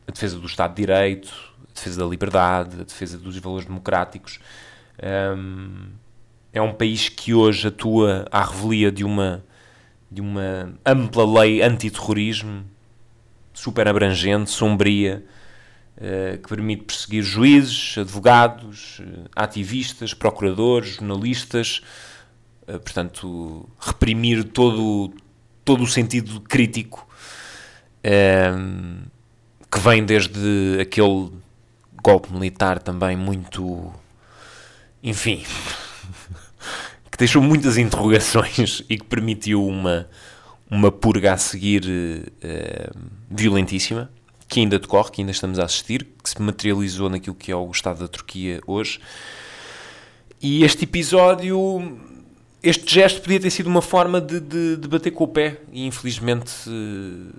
a 0.08 0.12
defesa 0.12 0.39
do 0.39 0.46
Estado 0.46 0.74
de 0.74 0.82
Direito, 0.82 1.34
a 1.70 1.74
defesa 1.74 2.00
da 2.00 2.06
liberdade, 2.06 2.80
a 2.80 2.84
defesa 2.84 3.18
dos 3.18 3.38
valores 3.38 3.66
democráticos. 3.66 4.39
Um, 5.38 5.89
é 6.54 6.62
um 6.62 6.74
país 6.74 7.10
que 7.10 7.34
hoje 7.34 7.68
atua 7.68 8.25
à 8.32 8.44
revelia 8.44 8.92
de 8.92 9.04
uma, 9.04 9.44
de 10.10 10.22
uma 10.22 10.74
ampla 10.86 11.42
lei 11.42 11.62
antiterrorismo, 11.62 12.66
super 13.58 13.88
abrangente, 13.88 14.52
sombria, 14.52 15.26
uh, 15.98 16.38
que 16.38 16.48
permite 16.48 16.84
perseguir 16.84 17.24
juízes, 17.24 17.98
advogados, 17.98 19.00
uh, 19.00 19.28
ativistas, 19.36 20.14
procuradores, 20.14 20.92
jornalistas, 20.92 21.82
uh, 22.68 22.80
portanto, 22.80 23.68
reprimir 23.80 24.44
todo, 24.44 25.12
todo 25.66 25.84
o 25.84 25.88
sentido 25.88 26.40
crítico 26.42 27.06
que 29.70 29.80
vem 29.80 30.06
desde 30.06 30.80
aquele 30.80 31.30
golpe 32.02 32.32
militar 32.32 32.80
também 32.80 33.18
muito. 33.18 33.92
Enfim. 35.04 35.44
que 37.12 37.18
deixou 37.18 37.42
muitas 37.42 37.78
interrogações 37.78 38.82
e 38.88 38.98
que 38.98 39.04
permitiu 39.04 39.66
uma 39.66 40.08
uma 40.70 40.92
purga 40.92 41.34
a 41.34 41.38
seguir 41.38 41.84
uh, 41.86 43.00
violentíssima, 43.30 44.10
que 44.48 44.60
ainda 44.60 44.80
decorre, 44.80 45.12
que 45.12 45.22
ainda 45.22 45.32
estamos 45.32 45.60
a 45.60 45.66
assistir, 45.66 46.08
que 46.24 46.30
se 46.30 46.42
materializou 46.42 47.10
naquilo 47.10 47.36
que 47.36 47.52
é 47.52 47.56
o 47.56 47.70
Estado 47.72 48.00
da 48.00 48.08
Turquia 48.08 48.62
hoje. 48.66 49.00
E 50.42 50.64
este 50.64 50.84
episódio, 50.84 52.00
este 52.62 52.94
gesto 52.94 53.22
podia 53.22 53.40
ter 53.40 53.50
sido 53.50 53.68
uma 53.68 53.82
forma 53.82 54.22
de, 54.22 54.40
de, 54.40 54.78
de 54.78 54.88
bater 54.88 55.12
com 55.12 55.24
o 55.24 55.28
pé, 55.28 55.60
e 55.72 55.86
infelizmente, 55.86 56.52
uh, 56.70 57.34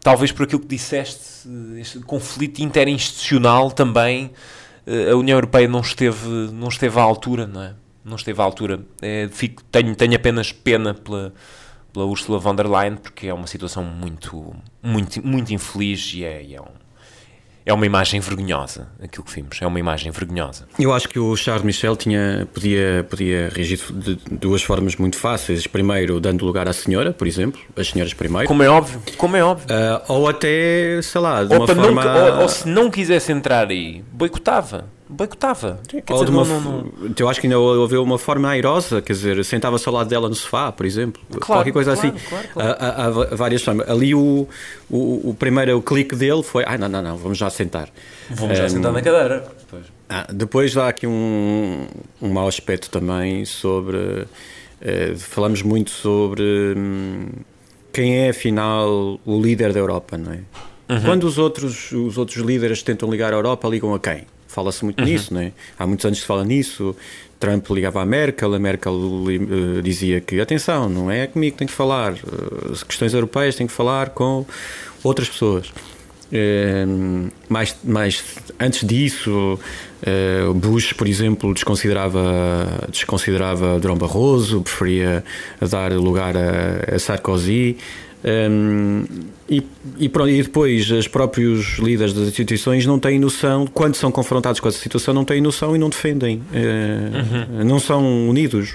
talvez 0.00 0.32
por 0.32 0.44
aquilo 0.44 0.60
que 0.60 0.68
disseste, 0.68 1.48
este 1.78 2.00
conflito 2.00 2.60
interinstitucional 2.60 3.70
também, 3.70 4.30
a 5.12 5.16
União 5.16 5.36
Europeia 5.36 5.66
não 5.66 5.80
esteve, 5.80 6.28
não 6.52 6.68
esteve 6.68 6.98
à 6.98 7.02
altura, 7.02 7.44
não 7.44 7.60
é? 7.60 7.74
Não 8.04 8.14
esteve 8.14 8.40
à 8.40 8.44
altura. 8.44 8.80
É, 9.02 9.28
fico, 9.32 9.64
tenho, 9.64 9.96
tenho 9.96 10.14
apenas 10.14 10.52
pena 10.52 10.94
pela 10.94 11.34
pela 11.96 12.04
Ursula 12.04 12.38
von 12.38 12.54
der 12.54 12.68
Leyen, 12.68 12.96
porque 12.96 13.26
é 13.26 13.32
uma 13.32 13.46
situação 13.46 13.82
muito, 13.82 14.54
muito, 14.82 15.26
muito 15.26 15.54
infeliz 15.54 16.12
e 16.14 16.24
é, 16.24 16.52
é, 16.52 16.60
um, 16.60 16.66
é 17.64 17.72
uma 17.72 17.86
imagem 17.86 18.20
vergonhosa, 18.20 18.88
aquilo 19.02 19.24
que 19.24 19.32
vimos, 19.32 19.58
é 19.62 19.66
uma 19.66 19.80
imagem 19.80 20.12
vergonhosa. 20.12 20.68
Eu 20.78 20.92
acho 20.92 21.08
que 21.08 21.18
o 21.18 21.34
Charles 21.34 21.64
Michel 21.64 21.96
tinha, 21.96 22.46
podia, 22.52 23.06
podia 23.08 23.48
reagir 23.48 23.80
de 23.94 24.16
duas 24.30 24.62
formas 24.62 24.94
muito 24.96 25.16
fáceis. 25.16 25.66
Primeiro, 25.66 26.20
dando 26.20 26.44
lugar 26.44 26.68
à 26.68 26.72
senhora, 26.74 27.14
por 27.14 27.26
exemplo, 27.26 27.58
as 27.74 27.88
senhoras 27.88 28.12
primeiro. 28.12 28.46
Como 28.46 28.62
é 28.62 28.68
óbvio, 28.68 29.00
como 29.16 29.34
é 29.34 29.42
óbvio. 29.42 29.66
Uh, 29.74 30.12
ou 30.12 30.28
até, 30.28 31.00
sei 31.00 31.20
lá, 31.22 31.44
de 31.44 31.54
ou 31.54 31.60
uma 31.60 31.66
forma... 31.66 32.04
Não, 32.04 32.34
ou, 32.36 32.42
ou 32.42 32.48
se 32.50 32.68
não 32.68 32.90
quisesse 32.90 33.32
entrar 33.32 33.70
aí, 33.70 34.04
boicotava 34.12 34.95
boicotava. 35.08 35.80
Ou 36.10 36.24
dizer, 36.24 36.32
uma, 36.32 36.44
não, 36.44 36.60
não, 36.60 36.72
não... 36.82 37.14
Eu 37.18 37.28
acho 37.28 37.40
que 37.40 37.46
ainda 37.46 37.58
houve 37.58 37.96
uma 37.96 38.18
forma 38.18 38.48
airosa, 38.48 39.00
quer 39.00 39.12
dizer, 39.12 39.44
sentava-se 39.44 39.88
ao 39.88 39.94
lado 39.94 40.08
dela 40.08 40.28
no 40.28 40.34
sofá, 40.34 40.70
por 40.72 40.86
exemplo. 40.86 41.22
Claro, 41.30 41.44
Qualquer 41.46 41.72
coisa 41.72 41.92
claro, 41.94 42.08
assim. 42.08 42.28
Claro, 42.28 42.48
claro. 42.52 42.76
Há, 42.78 43.06
há, 43.06 43.36
várias 43.36 43.62
formas. 43.62 43.88
Ali 43.88 44.14
o, 44.14 44.48
o, 44.90 45.30
o 45.30 45.36
primeiro 45.38 45.80
clique 45.82 46.14
dele 46.16 46.42
foi: 46.42 46.64
ah, 46.66 46.76
não, 46.76 46.88
não, 46.88 47.02
não, 47.02 47.16
vamos 47.16 47.38
já 47.38 47.50
sentar. 47.50 47.88
Vamos 48.30 48.58
um, 48.58 48.62
já 48.62 48.68
sentar 48.68 48.92
na 48.92 49.02
cadeira. 49.02 49.46
Depois, 49.60 49.86
ah, 50.08 50.26
depois 50.32 50.76
há 50.76 50.88
aqui 50.88 51.06
um, 51.06 51.86
um 52.20 52.28
mau 52.32 52.48
aspecto 52.48 52.90
também 52.90 53.44
sobre 53.44 54.26
eh, 54.80 55.14
falamos 55.16 55.62
muito 55.62 55.90
sobre 55.90 56.42
hum, 56.76 57.28
quem 57.92 58.18
é 58.18 58.30
afinal 58.30 59.18
o 59.24 59.40
líder 59.40 59.72
da 59.72 59.80
Europa, 59.80 60.18
não 60.18 60.32
é? 60.32 60.40
Quando 61.04 61.24
os 61.24 61.36
outros, 61.36 61.90
os 61.90 62.16
outros 62.16 62.36
líderes 62.36 62.80
tentam 62.80 63.10
ligar 63.10 63.32
à 63.32 63.36
Europa, 63.36 63.66
ligam 63.68 63.92
a 63.92 63.98
quem? 63.98 64.24
Fala-se 64.56 64.82
muito 64.86 65.04
nisso, 65.04 65.34
não 65.34 65.42
é? 65.42 65.52
Há 65.78 65.86
muitos 65.86 66.06
anos 66.06 66.20
se 66.20 66.24
fala 66.24 66.42
nisso. 66.42 66.96
Trump 67.38 67.68
ligava 67.68 68.00
à 68.00 68.06
Merkel, 68.06 68.54
a 68.54 68.58
Merkel 68.58 68.94
eh, 69.28 69.82
dizia 69.82 70.18
que 70.18 70.40
atenção, 70.40 70.88
não 70.88 71.10
é 71.10 71.26
comigo 71.26 71.52
que 71.52 71.58
tem 71.58 71.68
que 71.68 71.74
falar, 71.74 72.14
as 72.72 72.82
questões 72.82 73.12
europeias 73.12 73.54
têm 73.54 73.66
que 73.66 73.72
falar 73.74 74.08
com 74.08 74.46
outras 75.04 75.28
pessoas. 75.28 75.70
Eh, 76.32 76.86
mais, 77.50 77.76
mais 77.84 78.24
antes 78.58 78.82
disso, 78.82 79.58
o 80.48 80.54
Bush, 80.54 80.94
por 80.94 81.06
exemplo, 81.06 81.52
desconsiderava, 81.52 82.88
desconsiderava 82.90 83.78
Durão 83.78 83.98
Barroso, 83.98 84.62
preferia 84.62 85.22
dar 85.60 85.92
lugar 85.92 86.34
a, 86.34 86.94
a 86.94 86.98
Sarkozy. 86.98 87.76
Um, 88.24 89.04
e, 89.48 89.62
e, 89.98 90.06
e 90.06 90.42
depois 90.42 90.90
os 90.90 91.06
próprios 91.06 91.78
líderes 91.78 92.12
das 92.12 92.26
instituições 92.28 92.84
não 92.86 92.98
têm 92.98 93.18
noção, 93.18 93.66
quando 93.66 93.94
são 93.94 94.10
confrontados 94.10 94.58
com 94.58 94.68
essa 94.68 94.78
situação, 94.78 95.14
não 95.14 95.24
têm 95.24 95.40
noção 95.40 95.76
e 95.76 95.78
não 95.78 95.88
defendem, 95.88 96.42
eh, 96.52 97.64
não 97.64 97.78
são 97.78 98.28
unidos. 98.28 98.74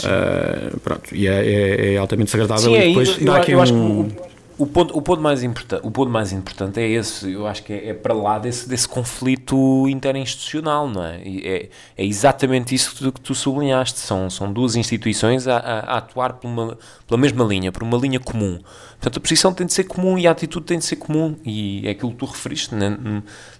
Uh, 0.00 0.80
pronto, 0.80 1.14
e 1.14 1.28
é, 1.28 1.46
é- 1.46 1.94
é 1.94 1.96
altamente 1.98 2.32
desagradável. 2.32 2.64
Sim, 2.64 2.72
e 2.72 2.76
é, 2.76 2.88
depois 2.88 3.08
eu, 3.10 3.14
eu, 3.20 3.24
dá 3.26 3.36
aqui 3.36 3.52
eu 3.52 3.60
um- 3.60 4.08
o, 4.58 4.66
ponto, 4.66 4.96
o, 4.96 5.02
ponto 5.02 5.20
mais 5.20 5.42
importante, 5.42 5.86
o 5.86 5.90
ponto 5.90 6.10
mais 6.10 6.32
importante 6.32 6.78
é 6.80 6.88
esse, 6.88 7.32
eu 7.32 7.46
acho 7.46 7.62
que 7.62 7.72
é, 7.72 7.88
é 7.88 7.94
para 7.94 8.14
lá 8.14 8.38
desse, 8.38 8.68
desse 8.68 8.86
conflito 8.88 9.88
interinstitucional, 9.88 10.88
não 10.88 11.04
é? 11.04 11.20
É, 11.24 11.68
é 11.96 12.04
exatamente 12.04 12.74
isso 12.74 12.92
que 12.92 12.98
tu, 12.98 13.12
que 13.12 13.20
tu 13.20 13.34
sublinhaste, 13.34 13.98
são, 13.98 14.30
são 14.30 14.52
duas 14.52 14.76
instituições 14.76 15.48
a, 15.48 15.56
a- 15.56 15.80
a 15.80 15.96
atuar 15.98 16.34
por 16.34 16.46
uma, 16.46 16.78
pela 17.06 17.20
mesma 17.20 17.44
linha, 17.44 17.72
por 17.72 17.82
uma 17.82 17.98
linha 17.98 18.20
comum. 18.20 18.60
Portanto, 18.92 19.18
a 19.18 19.20
posição 19.20 19.52
tem 19.52 19.66
de 19.66 19.72
ser 19.72 19.84
comum 19.84 20.16
e 20.18 20.26
a 20.26 20.30
atitude 20.30 20.66
tem 20.66 20.78
de 20.78 20.84
ser 20.84 20.96
comum, 20.96 21.36
e 21.44 21.86
é 21.86 21.90
aquilo 21.90 22.12
que 22.12 22.18
tu 22.18 22.26
referiste, 22.26 22.74
né? 22.74 22.90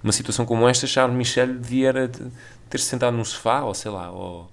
numa 0.03 0.13
situação 0.13 0.47
como 0.47 0.69
esta, 0.69 0.87
Charles 0.87 1.17
Michel 1.17 1.49
devia 1.55 2.11
ter-se 2.71 2.85
sentado 2.87 3.17
num 3.17 3.25
sofá, 3.25 3.63
ou 3.63 3.75
sei 3.75 3.91
lá, 3.91 4.11
ou, 4.11 4.49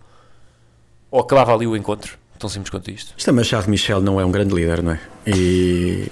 ou 1.09 1.19
acabava 1.19 1.53
ali 1.53 1.67
o 1.67 1.75
encontro, 1.77 2.17
tão 2.41 2.49
simples 2.49 2.69
quanto 2.69 2.91
isto. 2.91 3.13
Isto 3.17 3.33
mas 3.33 3.47
Charles 3.47 3.67
Michel 3.69 4.01
não 4.01 4.19
é 4.19 4.25
um 4.25 4.31
grande 4.31 4.53
líder, 4.53 4.81
não 4.83 4.91
é? 4.93 4.99
E 5.25 6.07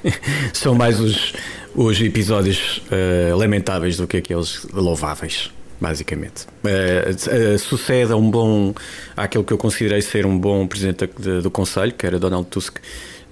são 0.52 0.74
mais 0.74 0.98
os, 0.98 1.32
os 1.74 2.00
episódios 2.00 2.82
eh, 2.90 3.32
lamentáveis 3.34 3.96
do 3.96 4.06
que 4.06 4.16
aqueles 4.16 4.66
louváveis, 4.72 5.50
basicamente. 5.80 6.46
Eh, 6.64 7.14
eh, 7.54 7.58
sucede 7.58 8.12
a 8.12 8.16
um 8.16 8.30
bom, 8.30 8.74
àquele 9.16 9.44
que 9.44 9.52
eu 9.52 9.58
considerei 9.58 10.00
ser 10.02 10.26
um 10.26 10.38
bom 10.38 10.66
presidente 10.66 11.06
da- 11.06 11.40
do 11.40 11.50
Conselho, 11.50 11.92
que 11.92 12.06
era 12.06 12.18
Donald 12.18 12.48
Tusk. 12.48 12.78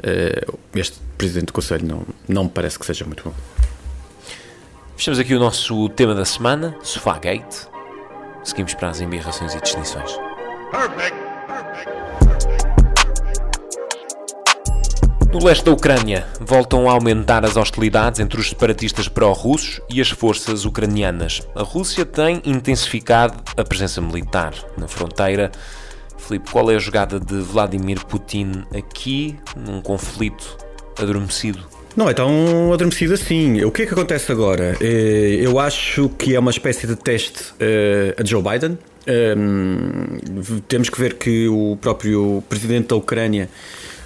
Eh, 0.02 0.46
este 0.74 0.98
presidente 1.18 1.46
do 1.46 1.52
Conselho 1.52 1.86
não, 1.86 2.02
não 2.28 2.44
me 2.44 2.50
parece 2.50 2.78
que 2.78 2.84
seja 2.86 3.04
muito 3.04 3.24
bom. 3.24 3.34
Fechamos 4.96 5.18
aqui 5.18 5.34
o 5.34 5.38
nosso 5.40 5.88
tema 5.88 6.14
da 6.14 6.24
semana, 6.24 6.76
Sofagate. 6.82 7.66
Seguimos 8.44 8.74
para 8.74 8.90
as 8.90 9.00
embirrações 9.00 9.54
e 9.54 9.60
distinções. 9.60 10.10
No 15.34 15.44
leste 15.44 15.64
da 15.64 15.72
Ucrânia, 15.72 16.28
voltam 16.40 16.88
a 16.88 16.92
aumentar 16.92 17.44
as 17.44 17.56
hostilidades 17.56 18.20
entre 18.20 18.38
os 18.38 18.50
separatistas 18.50 19.08
pró-russos 19.08 19.80
e 19.90 20.00
as 20.00 20.08
forças 20.08 20.64
ucranianas. 20.64 21.42
A 21.56 21.62
Rússia 21.64 22.06
tem 22.06 22.40
intensificado 22.44 23.42
a 23.56 23.64
presença 23.64 24.00
militar 24.00 24.54
na 24.78 24.86
fronteira. 24.86 25.50
Filipe, 26.16 26.52
qual 26.52 26.70
é 26.70 26.76
a 26.76 26.78
jogada 26.78 27.18
de 27.18 27.34
Vladimir 27.40 28.06
Putin 28.06 28.62
aqui, 28.72 29.36
num 29.56 29.80
conflito 29.82 30.56
adormecido? 30.96 31.64
Não 31.96 32.08
é 32.08 32.14
tão 32.14 32.72
adormecido 32.72 33.14
assim. 33.14 33.60
O 33.64 33.72
que 33.72 33.82
é 33.82 33.86
que 33.86 33.92
acontece 33.92 34.30
agora? 34.30 34.76
Eh, 34.80 35.40
Eu 35.40 35.58
acho 35.58 36.10
que 36.10 36.36
é 36.36 36.38
uma 36.38 36.52
espécie 36.52 36.86
de 36.86 36.94
teste 36.94 37.54
eh, 37.58 38.14
a 38.16 38.24
Joe 38.24 38.40
Biden. 38.40 38.78
Ehm, 39.04 40.60
Temos 40.68 40.88
que 40.90 41.00
ver 41.00 41.14
que 41.14 41.48
o 41.48 41.76
próprio 41.80 42.40
presidente 42.48 42.86
da 42.90 42.96
Ucrânia 42.96 43.50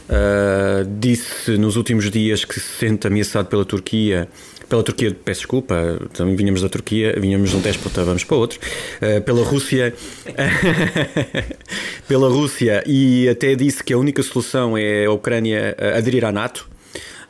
ah, 0.09 0.85
disse 0.99 1.57
nos 1.59 1.77
últimos 1.77 2.11
dias 2.11 2.45
que 2.45 2.55
se 2.55 2.79
sente 2.79 3.07
ameaçado 3.07 3.49
pela 3.49 3.65
Turquia. 3.65 4.29
Pela 4.69 4.83
Turquia, 4.83 5.17
peço 5.25 5.41
desculpa, 5.41 5.99
também 6.13 6.37
vinhamos 6.37 6.61
da 6.61 6.69
Turquia, 6.69 7.19
vinhamos 7.19 7.51
de 7.51 7.57
um 7.57 7.61
déspota, 7.61 8.05
vamos 8.05 8.25
para 8.25 8.37
outro. 8.37 8.59
Ah, 9.01 9.21
pela 9.21 9.43
Rússia, 9.45 9.95
pela 12.07 12.29
Rússia, 12.29 12.83
e 12.87 13.29
até 13.29 13.55
disse 13.55 13.83
que 13.83 13.93
a 13.93 13.99
única 13.99 14.23
solução 14.23 14.77
é 14.77 15.07
a 15.07 15.13
Ucrânia 15.13 15.77
aderir 15.97 16.25
à 16.25 16.33
NATO. 16.33 16.69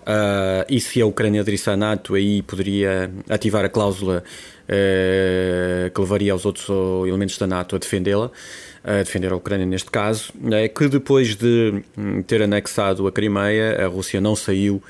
Ah, 0.07 0.65
e 0.69 0.81
se 0.81 1.01
a 1.01 1.07
Ucrânia 1.07 1.41
aderisse 1.41 1.69
à 1.71 1.77
NATO, 1.77 2.15
aí 2.15 2.43
poderia 2.43 3.11
ativar 3.29 3.65
a 3.65 3.69
cláusula 3.69 4.25
eh, 4.71 5.91
que 5.95 5.99
levaria 5.99 6.35
os 6.35 6.45
outros 6.45 6.69
elementos 7.07 7.39
da 7.39 7.47
NATO 7.47 7.75
a 7.75 7.79
defendê-la, 7.79 8.31
a 8.85 9.03
defender 9.03 9.33
a 9.33 9.37
Ucrânia 9.37 9.67
neste 9.67 9.91
caso, 9.91 10.33
é 10.53 10.69
que 10.69 10.89
depois 10.89 11.37
de 11.37 11.83
hum, 11.97 12.23
ter 12.23 12.43
anexado 12.43 13.07
a 13.07 13.13
Crimeia, 13.13 13.85
a 13.85 13.89
Rússia 13.89 14.21
não 14.21 14.35
saiu 14.37 14.83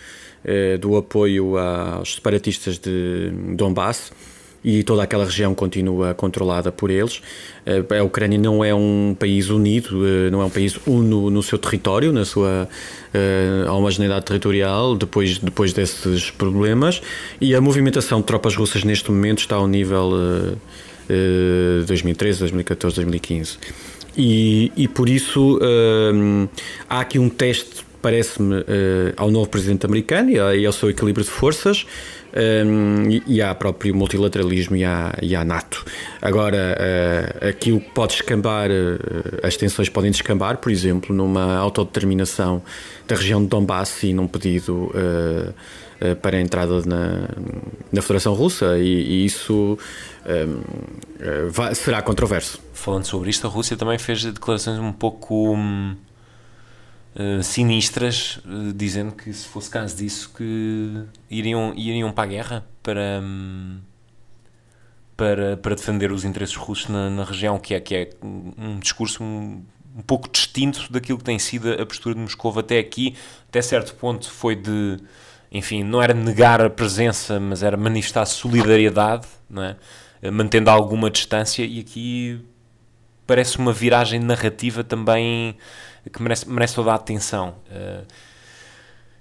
eh, 0.44 0.76
do 0.76 0.96
apoio 0.96 1.56
aos 1.58 2.14
separatistas 2.14 2.78
de 2.78 3.30
Donbass 3.54 4.12
e 4.62 4.82
toda 4.82 5.02
aquela 5.04 5.24
região 5.24 5.54
continua 5.54 6.14
controlada 6.14 6.72
por 6.72 6.90
eles. 6.90 7.22
Eh, 7.64 7.84
A 7.98 8.02
Ucrânia 8.02 8.38
não 8.38 8.64
é 8.64 8.74
um 8.74 9.16
país 9.18 9.50
unido, 9.50 10.06
eh, 10.06 10.30
não 10.30 10.42
é 10.42 10.44
um 10.44 10.50
país 10.50 10.78
uno 10.86 11.30
no 11.30 11.42
seu 11.42 11.58
território, 11.58 12.12
na 12.12 12.24
sua 12.24 12.68
eh, 13.14 13.64
homogeneidade 13.70 14.24
territorial, 14.24 14.96
depois, 14.96 15.38
depois 15.38 15.72
desses 15.72 16.30
problemas, 16.30 17.00
e 17.40 17.54
a 17.54 17.60
movimentação 17.60 18.20
de 18.20 18.26
tropas 18.26 18.56
russas 18.56 18.84
neste 18.84 19.10
momento 19.10 19.38
está 19.38 19.56
ao 19.56 19.66
nível 19.68 20.10
eh, 20.14 20.56
eh, 21.08 21.84
2013, 21.86 22.38
2014, 22.40 22.96
2015. 22.96 23.58
E, 24.16 24.72
e 24.76 24.88
por 24.88 25.08
isso 25.08 25.58
eh, 25.62 26.48
há 26.88 27.00
aqui 27.00 27.18
um 27.18 27.28
teste, 27.28 27.84
parece-me, 28.02 28.56
eh, 28.66 29.12
ao 29.16 29.30
novo 29.30 29.48
presidente 29.48 29.86
americano 29.86 30.30
e 30.30 30.38
a- 30.40 30.54
e 30.56 30.66
ao 30.66 30.72
seu 30.72 30.90
equilíbrio 30.90 31.24
de 31.24 31.30
forças. 31.30 31.86
Um, 32.30 33.08
e, 33.10 33.22
e 33.26 33.42
há 33.42 33.54
próprio 33.54 33.94
multilateralismo 33.96 34.76
e 34.76 34.84
há, 34.84 35.16
e 35.22 35.34
há 35.34 35.42
NATO. 35.46 35.82
Agora, 36.20 36.76
uh, 37.42 37.48
aquilo 37.48 37.80
que 37.80 37.88
pode 37.90 38.12
escambar, 38.12 38.68
uh, 38.70 39.40
as 39.42 39.56
tensões 39.56 39.88
podem 39.88 40.10
descambar, 40.10 40.58
por 40.58 40.70
exemplo, 40.70 41.16
numa 41.16 41.56
autodeterminação 41.56 42.62
da 43.08 43.16
região 43.16 43.40
de 43.42 43.48
Donbass 43.48 44.02
e 44.02 44.12
num 44.12 44.26
pedido 44.28 44.74
uh, 44.94 45.48
uh, 45.48 45.54
para 46.22 46.36
a 46.36 46.40
entrada 46.40 46.80
na, 46.86 47.28
na 47.92 48.02
Federação 48.02 48.34
Russa, 48.34 48.78
e, 48.78 48.84
e 48.84 49.24
isso 49.24 49.78
um, 50.26 50.52
uh, 50.54 51.50
vai- 51.50 51.74
será 51.74 52.00
controverso. 52.02 52.60
Falando 52.72 53.04
sobre 53.04 53.30
isto, 53.30 53.46
a 53.46 53.50
Rússia 53.50 53.76
também 53.76 53.98
fez 53.98 54.22
declarações 54.24 54.78
um 54.78 54.92
pouco 54.92 55.54
hum, 55.54 55.96
eh, 57.16 57.42
sinistras, 57.42 58.38
eh, 58.46 58.72
dizendo 58.74 59.12
que 59.12 59.32
se 59.32 59.48
fosse 59.48 59.68
caso 59.68 59.96
disso, 59.96 60.30
que 60.36 61.02
iriam, 61.28 61.72
iriam 61.74 62.12
para 62.12 62.24
a 62.24 62.26
guerra 62.26 62.66
para, 62.82 63.20
hum, 63.20 63.78
para, 65.16 65.56
para 65.56 65.74
defender 65.74 66.12
os 66.12 66.24
interesses 66.24 66.54
russos 66.54 66.88
na, 66.88 67.10
na 67.10 67.24
região, 67.24 67.58
que 67.58 67.74
é, 67.74 67.80
que 67.80 67.94
é 67.96 68.10
um 68.22 68.52
um 68.56 68.78
discurso 68.78 69.24
um, 69.24 69.60
um 69.96 70.02
pouco 70.02 70.28
distinto 70.30 70.92
daquilo 70.92 71.18
que 71.18 71.24
tem 71.24 71.38
sido 71.40 71.72
a 71.72 71.84
postura 71.84 72.14
de 72.14 72.20
Moscou 72.20 72.56
até 72.56 72.78
aqui. 72.78 73.16
Até 73.48 73.60
certo 73.62 73.94
ponto 73.96 74.30
foi 74.30 74.54
de, 74.54 74.98
enfim, 75.50 75.82
não 75.82 76.02
era 76.02 76.12
negar 76.14 76.60
a 76.60 76.68
presença, 76.70 77.38
mas 77.40 77.62
era 77.62 77.76
manifestar 77.76 78.24
solidariedade, 78.26 79.26
é? 79.56 79.76
Eh, 80.20 80.30
mantendo 80.30 80.68
alguma 80.70 81.10
distância, 81.10 81.64
e 81.64 81.80
aqui 81.80 82.44
parece 83.26 83.58
uma 83.58 83.72
viragem 83.72 84.18
narrativa 84.20 84.82
também 84.84 85.56
que 86.12 86.22
merece, 86.22 86.48
merece 86.48 86.74
toda 86.74 86.92
a 86.92 86.94
atenção. 86.94 87.54
Eh, 87.70 88.02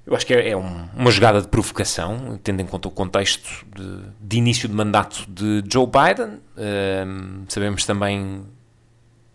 eu 0.05 0.15
acho 0.15 0.25
que 0.25 0.33
é, 0.33 0.49
é 0.51 0.57
um- 0.57 0.87
uma 0.95 1.11
jogada 1.11 1.41
de 1.41 1.47
provocação, 1.49 2.39
tendo 2.43 2.61
em 2.61 2.65
conta 2.65 2.87
o 2.87 2.91
contexto 2.91 3.65
de, 3.75 4.01
de 4.19 4.37
início 4.37 4.67
de 4.69 4.73
mandato 4.73 5.25
de 5.29 5.63
Joe 5.71 5.85
Biden. 5.85 6.39
Eh, 6.57 7.05
sabemos 7.49 7.85
também 7.85 8.43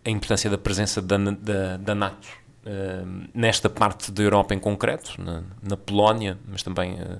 a 0.05 0.09
importância 0.09 0.49
da 0.49 0.57
presença 0.57 1.01
da, 1.01 1.17
da, 1.17 1.77
da 1.77 1.95
NATO 1.95 2.27
eh, 2.65 3.03
nesta 3.33 3.69
parte 3.69 4.11
da 4.11 4.23
Europa 4.23 4.53
em 4.53 4.59
concreto, 4.59 5.21
na, 5.21 5.43
na 5.61 5.77
Polónia, 5.77 6.37
mas 6.47 6.63
também 6.63 6.97
eh, 6.99 7.19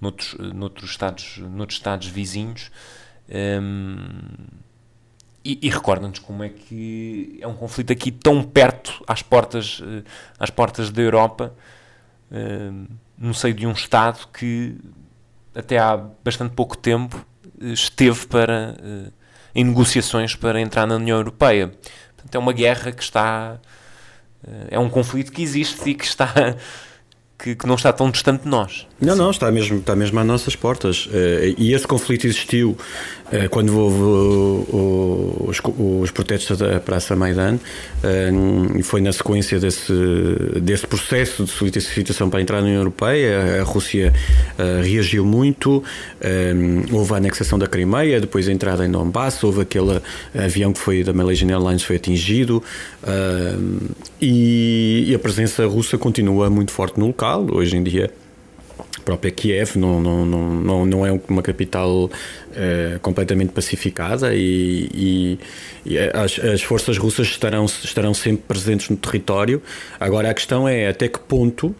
noutros, 0.00 0.34
eh, 0.38 0.42
noutros, 0.54 0.90
estados, 0.90 1.38
noutros 1.38 1.78
estados 1.78 2.06
vizinhos. 2.06 2.70
Ehm, 3.28 4.08
e, 5.44 5.58
e 5.62 5.70
recorda-nos 5.70 6.18
como 6.18 6.42
é 6.42 6.48
que 6.50 7.38
é 7.40 7.46
um 7.46 7.54
conflito 7.54 7.92
aqui 7.92 8.10
tão 8.10 8.42
perto, 8.42 9.02
às 9.06 9.22
portas, 9.22 9.82
eh, 9.82 10.02
às 10.38 10.50
portas 10.50 10.90
da 10.90 11.02
Europa, 11.02 11.54
eh, 12.30 12.70
no 13.18 13.34
seio 13.34 13.54
de 13.54 13.66
um 13.66 13.72
Estado 13.72 14.26
que 14.32 14.76
até 15.54 15.78
há 15.78 15.96
bastante 16.24 16.54
pouco 16.54 16.76
tempo 16.76 17.24
esteve 17.60 18.26
para, 18.26 18.74
em 19.54 19.64
negociações 19.64 20.34
para 20.34 20.58
entrar 20.58 20.86
na 20.86 20.94
União 20.94 21.18
Europeia. 21.18 21.68
Portanto, 22.16 22.34
é 22.34 22.38
uma 22.38 22.52
guerra 22.52 22.92
que 22.92 23.02
está 23.02 23.58
é 24.70 24.78
um 24.78 24.88
conflito 24.88 25.32
que 25.32 25.42
existe 25.42 25.90
e 25.90 25.94
que 25.94 26.04
está 26.04 26.32
que, 27.42 27.54
que 27.54 27.66
não 27.66 27.74
está 27.74 27.92
tão 27.92 28.10
distante 28.10 28.42
de 28.42 28.48
nós. 28.48 28.86
Não, 29.00 29.16
não, 29.16 29.30
está 29.30 29.50
mesmo, 29.50 29.78
está 29.78 29.96
mesmo 29.96 30.18
às 30.20 30.26
nossas 30.26 30.54
portas. 30.54 31.08
Eh, 31.12 31.54
e 31.56 31.72
esse 31.72 31.86
conflito 31.86 32.26
existiu 32.26 32.76
eh, 33.32 33.48
quando 33.48 33.78
houve 33.78 33.98
o- 34.02 35.46
os, 35.48 35.58
os 36.02 36.10
protestos 36.10 36.58
da 36.58 36.78
Praça 36.80 37.16
Maidan 37.16 37.58
eh, 38.02 38.30
e 38.78 38.82
foi 38.82 39.00
na 39.00 39.12
sequência 39.12 39.58
desse, 39.58 39.92
desse 40.60 40.86
processo 40.86 41.44
de 41.44 41.50
solicitação 41.50 42.28
para 42.28 42.42
entrar 42.42 42.58
na 42.60 42.66
União 42.66 42.80
Europeia. 42.80 43.60
A 43.60 43.64
Rússia 43.64 44.12
eh, 44.58 44.82
reagiu 44.84 45.24
muito, 45.24 45.82
eh, 46.20 46.52
houve 46.92 47.14
a 47.14 47.16
anexação 47.16 47.58
da 47.58 47.66
Crimeia, 47.66 48.20
depois 48.20 48.48
a 48.48 48.52
entrada 48.52 48.84
em 48.84 48.90
Donbass, 48.90 49.42
houve 49.42 49.62
aquele 49.62 50.00
avião 50.34 50.72
que 50.74 50.78
foi 50.78 51.02
da 51.02 51.12
Malaysian 51.14 51.48
Airlines 51.50 51.82
foi 51.82 51.96
atingido 51.96 52.62
eh, 53.06 53.54
e, 54.20 55.06
e 55.08 55.14
a 55.14 55.18
presença 55.18 55.64
russa 55.66 55.96
continua 55.96 56.50
muito 56.50 56.70
forte 56.72 57.00
no 57.00 57.06
local. 57.06 57.29
Hoje 57.38 57.76
em 57.76 57.82
dia 57.82 58.10
a 58.98 59.00
própria 59.02 59.30
Kiev 59.30 59.76
não, 59.76 60.00
não, 60.00 60.26
não, 60.26 60.86
não, 60.86 61.06
é 61.06 61.20
uma 61.28 61.42
capital 61.42 62.10
eh, 62.54 62.98
completamente 63.02 63.52
pacificada 63.52 64.34
e, 64.34 64.88
e- 64.94 65.38
e 65.86 65.98
as, 65.98 66.38
as 66.38 66.62
forças 66.62 66.96
russas 66.98 67.26
estarão, 67.28 67.64
estarão 67.64 68.12
sempre 68.14 68.42
presentes 68.46 68.88
no 68.88 68.96
território. 68.96 69.62
Agora 69.98 70.30
a 70.30 70.34
questão 70.34 70.68
é 70.68 70.88
até 70.88 71.08
que 71.08 71.18
ponto 71.18 71.74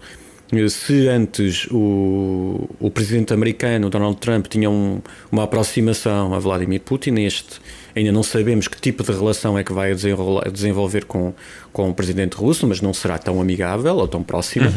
eh, 0.52 0.68
se 0.68 1.08
antes 1.08 1.66
o, 1.70 2.68
o 2.80 2.90
presidente 2.90 3.32
americano 3.32 3.88
Donald 3.90 4.16
Trump 4.18 4.46
tinha 4.46 4.68
um- 4.70 5.00
uma 5.30 5.44
aproximação 5.44 6.34
a 6.34 6.38
Vladimir 6.38 6.80
Putin, 6.80 7.14
este 7.20 7.60
ainda 7.94 8.12
não 8.12 8.22
sabemos 8.22 8.66
que 8.68 8.80
tipo 8.80 9.02
de 9.02 9.12
relação 9.12 9.58
é 9.58 9.64
que 9.64 9.72
vai 9.72 9.94
desenvolver 9.94 11.04
com, 11.04 11.32
com 11.72 11.90
o 11.90 11.94
presidente 11.94 12.34
russo, 12.34 12.66
mas 12.66 12.80
não 12.80 12.92
será 12.94 13.18
tão 13.18 13.40
amigável 13.40 13.96
ou 13.96 14.08
tão 14.08 14.22
próxima. 14.22 14.70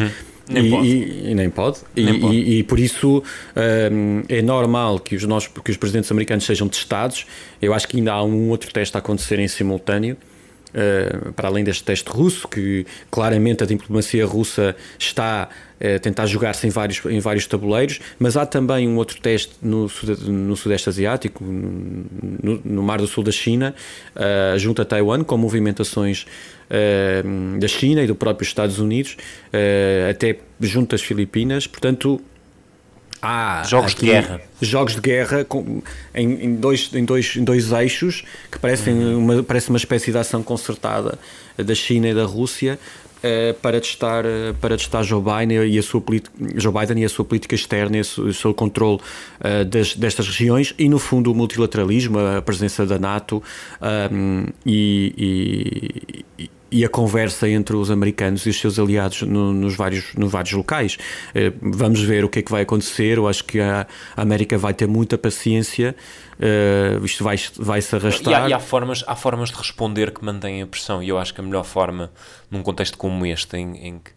Nem 0.49 0.65
E- 0.65 0.69
pode. 0.69 0.88
e- 0.88 1.32
e 1.32 1.36
nem 1.36 1.49
pode. 1.49 1.77
E, 1.95 2.03
Nem 2.03 2.19
pode. 2.19 2.36
e- 2.36 2.63
por 2.63 2.79
isso 2.79 3.23
hum, 3.91 4.23
é 4.27 4.41
normal 4.41 4.99
que 4.99 5.15
os, 5.15 5.23
nossos, 5.23 5.49
que 5.63 5.71
os 5.71 5.77
presidentes 5.77 6.12
americanos 6.12 6.43
sejam 6.45 6.67
testados. 6.67 7.25
Eu 7.62 7.73
acho 7.73 7.88
que 7.88 7.97
ainda 7.97 8.13
há 8.13 8.23
um 8.23 8.49
outro 8.49 8.71
teste 8.73 8.95
a 8.97 8.99
acontecer 8.99 9.39
em 9.39 9.47
simultâneo. 9.47 10.17
Uh, 10.73 11.31
para 11.33 11.47
além 11.47 11.63
deste 11.63 11.83
teste 11.83 12.09
russo, 12.09 12.47
que 12.47 12.86
claramente 13.09 13.63
a 13.63 13.65
diplomacia 13.65 14.25
russa 14.25 14.75
está 14.97 15.49
a 15.79 15.99
tentar 15.99 16.25
jogar-se 16.27 16.65
em 16.65 16.69
vários, 16.69 17.03
em 17.05 17.19
vários 17.19 17.45
tabuleiros, 17.45 17.99
mas 18.17 18.38
há 18.38 18.45
também 18.45 18.88
um 18.88 18.95
outro 18.95 19.19
teste 19.19 19.53
no, 19.62 19.91
no 20.27 20.55
Sudeste 20.55 20.88
Asiático, 20.88 21.43
no, 21.43 22.62
no 22.63 22.83
Mar 22.83 22.99
do 22.99 23.07
Sul 23.07 23.21
da 23.23 23.31
China, 23.31 23.75
uh, 24.15 24.57
junto 24.57 24.81
a 24.81 24.86
Taiwan, 24.86 25.23
com 25.23 25.38
movimentações 25.38 26.25
da 27.59 27.67
China 27.67 28.01
e 28.01 28.07
do 28.07 28.15
próprio 28.15 28.43
Estados 28.43 28.79
Unidos, 28.79 29.15
até 30.09 30.39
junto 30.59 30.95
às 30.95 31.03
Filipinas. 31.03 31.67
Portanto, 31.67 32.19
há 33.23 33.63
Jogos 33.63 33.95
de 33.95 34.05
guerra. 34.05 34.41
jogos 34.62 34.95
de 34.95 35.01
guerra 35.01 35.45
com- 35.45 35.81
em, 36.13 36.45
em 36.45 36.55
dois, 36.55 36.89
em, 36.93 37.05
dois, 37.05 37.36
em 37.38 37.43
dois 37.43 37.71
eixos 37.71 38.23
que 38.51 38.59
parecem 38.59 38.93
uma, 39.15 39.41
parece 39.41 39.69
uma 39.69 39.77
espécie 39.77 40.12
de 40.12 40.17
ação 40.17 40.43
concertada 40.43 41.17
da 41.57 41.73
China 41.75 42.09
e 42.09 42.13
da 42.13 42.25
Rússia 42.25 42.77
eh, 43.25 43.53
para 43.62 43.79
testar, 43.79 44.25
eh, 44.25 44.53
para 44.59 44.75
testar 44.75 45.01
Joe 45.03 45.21
Biden 45.23 45.65
e 45.65 45.79
a 45.79 45.83
sua 45.83 46.01
politi- 46.01 46.29
Joe 46.57 46.73
Biden 46.73 47.01
e 47.03 47.05
a 47.05 47.09
sua 47.09 47.23
política 47.23 47.55
externa 47.55 47.95
e 47.97 48.01
o 48.01 48.33
seu- 48.33 48.53
controle 48.53 48.99
eh, 49.39 49.63
das, 49.63 49.95
destas 49.95 50.27
regiões 50.27 50.75
e 50.77 50.89
no 50.89 50.99
fundo 50.99 51.31
o 51.31 51.36
multilateralismo, 51.36 52.19
a 52.19 52.41
presença 52.41 52.86
da 52.86 52.99
NATO 52.99 53.41
ahm, 53.79 54.47
e, 54.65 55.13
e- 56.38 56.43
e 56.43 56.49
a 56.86 56.89
conversa 56.89 57.47
entre 57.49 57.75
os 57.75 57.91
americanos 57.91 58.45
e 58.45 58.49
os 58.49 58.57
seus 58.59 58.79
aliados 58.79 59.21
no- 59.23 59.51
nos, 59.51 59.75
vários, 59.75 60.13
nos 60.15 60.31
vários 60.31 60.53
locais. 60.53 60.97
Eh, 61.36 61.51
Vamos 61.62 62.01
ver 62.01 62.23
o 62.23 62.29
que 62.29 62.39
é 62.39 62.41
que 62.41 62.51
vai 62.51 62.62
acontecer. 62.62 63.17
Eu 63.17 63.27
acho 63.27 63.43
que 63.43 63.59
a 63.59 63.86
América 64.15 64.57
vai 64.57 64.73
ter 64.73 64.88
muita 64.88 65.17
paciência. 65.17 65.93
eh, 66.39 66.99
Isto 67.03 67.23
vai, 67.23 67.36
vai 67.57 67.81
se 67.81 67.93
E 67.93 67.97
há, 67.97 67.99
arrastar. 67.99 68.49
e 68.49 68.53
há 68.53 68.59
formas, 68.59 69.03
há 69.05 69.15
formas 69.15 69.49
de 69.49 69.55
responder 69.57 70.12
que 70.12 70.23
mantêm 70.23 70.62
a 70.62 70.67
pressão, 70.67 71.03
e 71.03 71.09
eu 71.09 71.17
acho 71.17 71.33
que 71.33 71.41
a 71.41 71.43
melhor 71.43 71.63
forma, 71.65 72.12
num 72.49 72.63
contexto 72.63 72.97
como 72.97 73.25
este, 73.25 73.57
em, 73.57 73.75
em 73.88 73.99
que, 73.99 74.12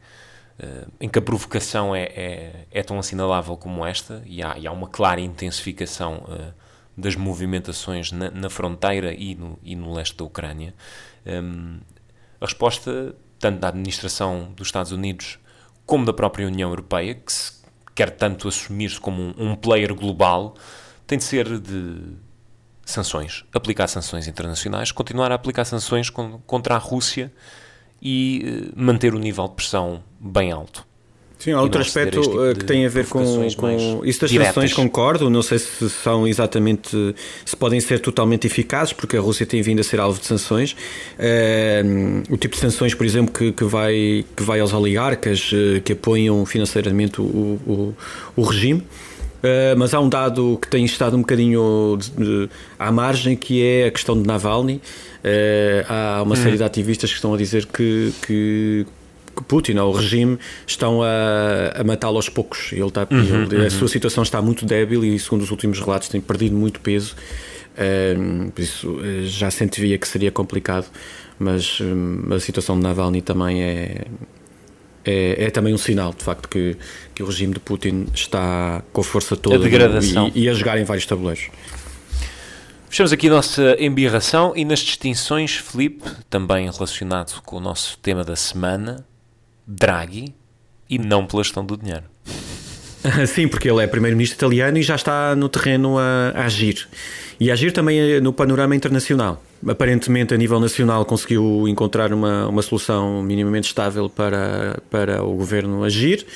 eh, 0.61 0.85
em 1.01 1.09
que 1.09 1.19
a 1.19 1.23
provocação 1.23 1.95
é, 1.95 2.05
é, 2.05 2.53
é 2.71 2.83
tão 2.83 2.99
assinalável 2.99 3.57
como 3.57 3.85
esta, 3.85 4.23
e 4.25 4.43
há, 4.43 4.57
e 4.59 4.67
há 4.67 4.73
uma 4.73 4.89
clara 4.89 5.21
intensificação 5.21 6.25
eh, 6.31 6.53
das 6.97 7.15
movimentações 7.15 8.11
na, 8.13 8.31
na 8.31 8.49
fronteira 8.49 9.13
e 9.13 9.35
no, 9.35 9.59
e 9.63 9.77
no 9.77 9.93
leste 9.93 10.17
da 10.17 10.25
Ucrânia, 10.25 10.73
hum, 11.27 11.79
a 12.41 12.45
resposta, 12.45 13.15
tanto 13.39 13.61
da 13.61 13.69
administração 13.69 14.53
dos 14.57 14.69
Estados 14.69 14.93
Unidos 14.93 15.39
como 15.85 16.05
da 16.05 16.13
própria 16.13 16.47
União 16.47 16.69
Europeia, 16.71 17.15
que 17.15 17.33
se 17.33 17.53
quer 17.95 18.11
tanto 18.11 18.49
assumir-se 18.49 19.01
como 19.01 19.23
um, 19.23 19.35
um 19.53 19.57
player 19.57 19.95
global, 19.95 20.55
tem 21.07 21.17
de 21.19 21.25
ser 21.25 21.59
de 21.59 22.15
sanções, 22.85 23.45
aplicar 23.53 23.89
sanções 23.89 24.27
internacionais, 24.29 24.93
continuar 24.93 25.33
a 25.33 25.35
aplicar 25.35 25.65
sanções 25.65 26.11
con- 26.11 26.41
contra 26.47 26.75
a 26.75 26.79
Rússia 26.79 27.33
e 28.01 28.43
eh, 28.45 28.73
manter 28.77 29.15
o 29.15 29.19
nível 29.19 29.49
de 29.49 29.55
pressão 29.55 30.03
bem 30.21 30.53
alto. 30.53 30.87
Sim, 31.39 31.53
há 31.53 31.61
outro 31.61 31.81
aspecto 31.83 32.21
tipo 32.23 32.45
eh, 32.45 32.55
de 32.55 32.61
que 32.61 32.65
tem 32.65 32.87
a 32.87 32.89
ver 32.89 33.07
com, 33.07 33.21
com 33.57 34.01
isso 34.05 34.21
das 34.23 34.31
diretas. 34.31 34.55
sanções, 34.55 34.73
concordo. 34.73 35.29
Não 35.29 35.43
sei 35.43 35.59
se 35.59 35.89
são 35.91 36.27
exatamente 36.27 37.15
se 37.45 37.55
podem 37.55 37.79
ser 37.79 38.01
totalmente 38.01 38.47
eficazes, 38.47 38.93
porque 38.95 39.17
a 39.17 39.21
Rússia 39.21 39.45
tem 39.45 39.61
vindo 39.63 39.81
a 39.81 39.85
ser 39.85 40.01
alvo 40.01 40.19
de 40.19 40.27
sanções. 40.27 40.75
Eh, 41.19 41.83
o 42.31 42.37
tipo 42.39 42.55
de 42.55 42.61
sanções, 42.61 42.95
por 42.95 43.05
exemplo, 43.05 43.33
que, 43.33 43.53
que 43.53 43.65
vai, 43.65 44.25
que 44.35 44.43
vai 44.43 44.61
aos 44.61 44.73
oligarcas 44.73 45.51
eh, 45.53 45.81
que 45.81 45.93
apoiam 45.93 46.45
financeiramente 46.47 47.21
o, 47.21 47.25
o, 47.25 47.95
o 48.35 48.43
regime. 48.43 48.83
Eh, 49.43 49.75
mas 49.77 49.93
há 49.93 50.01
um 50.01 50.09
dado 50.09 50.59
que 50.61 50.67
tem 50.69 50.85
estado 50.87 51.17
um 51.17 51.21
bocadinho 51.21 51.99
de- 52.01 52.11
de- 52.47 52.51
à 52.79 52.91
margem 52.91 53.37
que 53.37 53.63
é 53.63 53.87
a 53.87 53.91
questão 53.91 54.21
de 54.21 54.27
Navalny. 54.27 54.81
Há 55.89 56.23
uma 56.23 56.35
série 56.37 56.57
de 56.57 56.63
ativistas 56.65 57.11
que 57.11 57.17
estão 57.17 57.35
a 57.35 57.37
dizer 57.37 57.67
que, 57.67 58.13
que, 58.27 58.87
que 59.37 59.45
Putin 59.45 59.77
ou 59.79 59.93
o 59.93 59.97
regime 59.97 60.39
estão 60.67 61.03
a, 61.03 61.81
a 61.81 61.85
matá-lo 61.85 62.17
aos 62.17 62.29
poucos. 62.29 62.73
Ele 62.73 62.85
está, 62.87 63.07
ele- 63.11 63.67
a 63.67 63.71
sua 63.71 63.89
situação 63.89 64.23
está 64.23 64.41
muito 64.43 64.65
débil 64.67 65.05
e, 65.05 65.19
segundo 65.19 65.43
os 65.43 65.51
últimos 65.51 65.79
relatos, 65.81 66.09
tem 66.09 66.21
perdido 66.21 66.57
muito 66.57 66.81
peso. 66.81 67.15
Ehm, 67.79 68.49
por 68.51 68.63
isso 68.63 68.99
eh, 69.05 69.25
já 69.27 69.51
se 69.51 69.63
antevia 69.63 69.99
que 69.99 70.09
seria 70.09 70.31
complicado, 70.33 70.87
mas 71.39 71.79
hum, 71.81 72.23
a 72.35 72.41
situação 72.41 72.77
de 72.79 72.83
Navalny 72.83 73.21
também 73.21 73.63
é, 73.63 74.05
é, 75.05 75.45
é 75.45 75.51
também 75.51 75.75
um 75.75 75.79
sinal, 75.79 76.15
de 76.17 76.25
facto, 76.25 76.49
que, 76.49 76.75
que 77.15 77.23
o 77.23 77.27
regime 77.27 77.53
de 77.53 77.61
Putin 77.61 78.07
está 78.15 78.83
com 78.95 79.03
a 79.03 79.05
força 79.05 79.37
toda 79.37 79.59
degradação. 79.59 80.33
E, 80.35 80.45
e 80.45 80.49
a 80.49 80.55
jogar 80.55 80.79
em 80.79 80.85
vários 80.85 81.05
tabuleiros. 81.05 81.49
Fechamos 82.89 83.13
aqui 83.13 83.27
a 83.27 83.31
nossa 83.31 83.77
embirração 83.79 84.53
e 84.57 84.65
nas 84.65 84.79
distinções, 84.79 85.57
Felipe, 85.57 86.09
também 86.31 86.71
relacionado 86.71 87.43
com 87.43 87.57
o 87.57 87.61
nosso 87.61 87.99
tema 87.99 88.25
da 88.25 88.37
semana, 88.37 89.05
Draghi, 89.67 90.35
e 90.89 90.99
não 90.99 91.27
pela 91.27 91.43
gestão 91.43 91.65
do 91.65 91.77
dinheiro. 91.77 92.05
Sim, 93.27 93.49
porque 93.49 93.69
ele 93.69 93.83
é 93.83 93.87
primeiro-ministro 93.87 94.37
italiano 94.37 94.79
e 94.79 94.83
já 94.83 94.95
está 94.95 95.35
no 95.35 95.49
terreno 95.49 95.99
a, 95.99 96.33
a 96.35 96.45
agir. 96.45 96.89
E 97.39 97.51
a 97.51 97.55
agir 97.55 97.73
também 97.73 97.99
eh, 97.99 98.21
no 98.21 98.33
panorama 98.33 98.75
internacional. 98.75 99.43
Aparentemente, 99.67 100.33
a 100.33 100.37
nível 100.37 100.59
nacional, 100.59 101.05
conseguiu 101.05 101.69
encontrar 101.69 102.13
uma, 102.13 102.47
uma 102.49 102.63
solução 102.63 103.23
minimamente 103.23 103.67
estável 103.67 104.09
para, 104.09 104.81
para 104.91 105.23
o 105.23 105.35
governo 105.35 105.85
agir. 105.85 106.27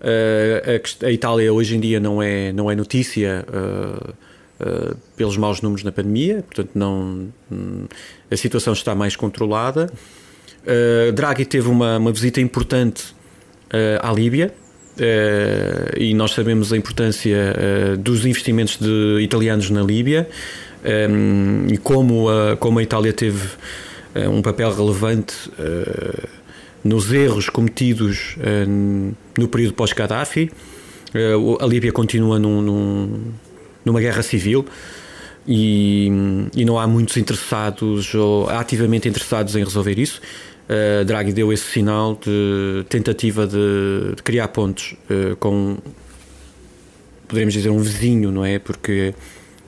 Eh, 0.00 0.80
a 1.02 1.06
a, 1.06 1.10
Itália 1.10 1.52
hoje 1.52 1.76
em 1.76 1.80
dia 1.80 2.00
não 2.00 2.22
é, 2.22 2.52
não 2.52 2.70
é 2.70 2.74
notícia 2.74 3.44
eh, 3.52 4.12
eh, 4.60 4.94
pelos 5.16 5.36
maus 5.36 5.60
números 5.60 5.84
na 5.84 5.92
pandemia, 5.92 6.42
portanto, 6.42 6.70
não, 6.74 7.28
hum, 7.52 7.86
a 8.30 8.36
situação 8.36 8.72
está 8.72 8.94
mais 8.94 9.14
controlada. 9.16 9.90
Uh, 10.66 11.12
Draghi 11.12 11.44
teve 11.46 11.68
uma, 11.68 11.96
uma 11.98 12.12
visita 12.12 12.40
importante 12.40 13.02
uh, 13.72 14.06
à 14.06 14.12
Líbia 14.12 14.52
uh, 14.98 15.98
e 15.98 16.12
nós 16.14 16.32
sabemos 16.32 16.72
a 16.72 16.76
importância 16.76 17.54
dos 17.98 18.26
investimentos 18.26 18.76
de 18.76 19.20
italianos 19.22 19.70
na 19.70 19.82
Líbia 19.82 20.28
um, 21.10 21.66
e 21.72 21.78
como 21.78 22.28
a, 22.28 22.56
como 22.58 22.78
a 22.78 22.82
Itália 22.82 23.12
teve 23.12 23.40
um 24.30 24.42
papel 24.42 24.74
relevante 24.74 25.34
nos 26.82 27.12
erros 27.12 27.48
cometidos 27.48 28.36
no 29.38 29.46
período 29.48 29.74
pós-Gaddafi. 29.74 30.50
A 31.60 31.66
Líbia 31.66 31.92
continua 31.92 32.36
num- 32.38 32.60
num- 32.60 33.32
numa 33.84 34.00
guerra 34.00 34.22
civil 34.22 34.64
e, 35.46 36.08
e 36.54 36.64
não 36.64 36.78
há 36.78 36.86
muitos 36.86 37.16
interessados 37.16 38.14
ou 38.14 38.48
ativamente 38.48 39.08
interessados 39.08 39.56
em 39.56 39.64
resolver 39.64 39.98
isso. 39.98 40.20
Uh, 40.68 41.04
Draghi 41.04 41.32
deu 41.32 41.52
esse 41.52 41.64
sinal 41.64 42.14
de 42.14 42.84
tentativa 42.88 43.46
de, 43.46 44.14
de 44.14 44.22
criar 44.22 44.48
pontos 44.48 44.94
uh, 45.10 45.34
com, 45.36 45.78
poderíamos 47.26 47.54
dizer, 47.54 47.70
um 47.70 47.80
vizinho, 47.80 48.30
não 48.30 48.44
é? 48.44 48.58
Porque 48.58 49.14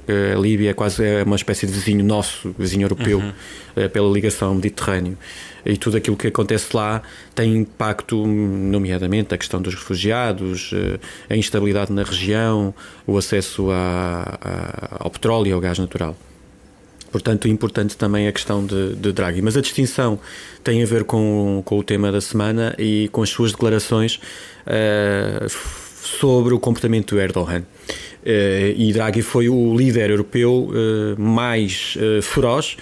A 0.08 0.38
Líbia 0.38 0.70
é 0.70 0.74
quase 0.74 1.04
é 1.04 1.22
uma 1.22 1.36
espécie 1.36 1.66
de 1.66 1.72
vizinho 1.72 2.04
nosso, 2.04 2.54
vizinho 2.58 2.82
europeu, 2.84 3.22
eh, 3.76 3.88
pela 3.88 4.10
ligação 4.12 4.54
Mediterrâneo. 4.54 5.16
E 5.64 5.76
tudo 5.76 5.96
aquilo 5.96 6.16
que 6.16 6.26
acontece 6.26 6.74
lá 6.76 7.02
tem 7.34 7.56
impacto, 7.56 8.26
nomeadamente 8.26 9.32
a 9.32 9.38
questão 9.38 9.62
dos 9.62 9.74
refugiados, 9.74 10.72
eh, 10.74 10.98
a 11.30 11.36
instabilidade 11.36 11.92
na 11.92 12.02
região, 12.02 12.74
o 13.06 13.16
acesso 13.16 13.70
a- 13.70 14.38
a- 14.40 14.96
ao 15.04 15.10
petróleo 15.10 15.48
e 15.48 15.52
ao 15.52 15.60
gás 15.60 15.78
natural. 15.78 16.16
Portanto, 17.12 17.46
importante 17.46 17.96
também 17.96 18.26
a 18.26 18.32
questão 18.32 18.64
de, 18.66 18.94
de 18.96 19.12
Draghi. 19.12 19.42
Mas 19.42 19.56
a 19.56 19.60
distinção 19.60 20.18
tem 20.64 20.82
a 20.82 20.86
ver 20.86 21.04
com, 21.04 21.62
com 21.64 21.78
o 21.78 21.82
tema 21.84 22.10
da 22.10 22.20
semana 22.22 22.74
e 22.78 23.08
com 23.12 23.22
as 23.22 23.28
suas 23.28 23.52
declarações 23.52 24.18
eh, 24.66 25.42
f- 25.44 25.92
sobre 26.18 26.54
o 26.54 26.58
comportamento 26.58 27.14
do 27.14 27.20
Erdogan. 27.20 27.62
Eh, 28.24 28.74
e 28.76 28.92
Draghi 28.92 29.22
foi 29.22 29.48
o 29.48 29.76
líder 29.76 30.10
europeu 30.10 30.70
eh, 30.72 31.20
mais 31.20 31.96
eh, 31.98 32.20
feroz 32.22 32.76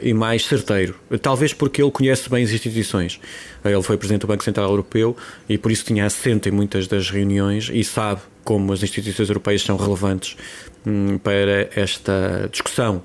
e 0.00 0.12
mais 0.14 0.44
certeiro. 0.46 0.96
Talvez 1.20 1.52
porque 1.52 1.80
ele 1.80 1.92
conhece 1.92 2.28
bem 2.28 2.42
as 2.42 2.50
instituições. 2.50 3.20
Ele 3.64 3.82
foi 3.82 3.96
presidente 3.96 4.22
do 4.22 4.26
Banco 4.26 4.42
Central 4.42 4.68
Europeu 4.70 5.16
e 5.48 5.56
por 5.56 5.70
isso 5.70 5.84
tinha 5.84 6.06
assento 6.06 6.48
em 6.48 6.52
muitas 6.52 6.88
das 6.88 7.08
reuniões 7.08 7.70
e 7.72 7.84
sabe 7.84 8.20
como 8.42 8.72
as 8.72 8.82
instituições 8.82 9.28
europeias 9.28 9.62
são 9.62 9.76
relevantes 9.76 10.36
hum, 10.84 11.18
para 11.18 11.68
esta 11.76 12.48
discussão 12.50 13.00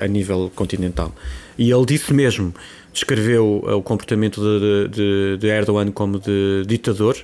a 0.00 0.06
nível 0.06 0.50
continental. 0.54 1.14
E 1.58 1.70
ele 1.70 1.84
disse 1.84 2.14
mesmo, 2.14 2.54
descreveu 2.90 3.62
o 3.66 3.82
comportamento 3.82 4.40
de, 4.40 4.88
de- 4.88 5.36
de 5.38 5.46
Erdogan 5.48 5.90
como 5.90 6.18
de 6.20 6.62
ditador 6.66 7.16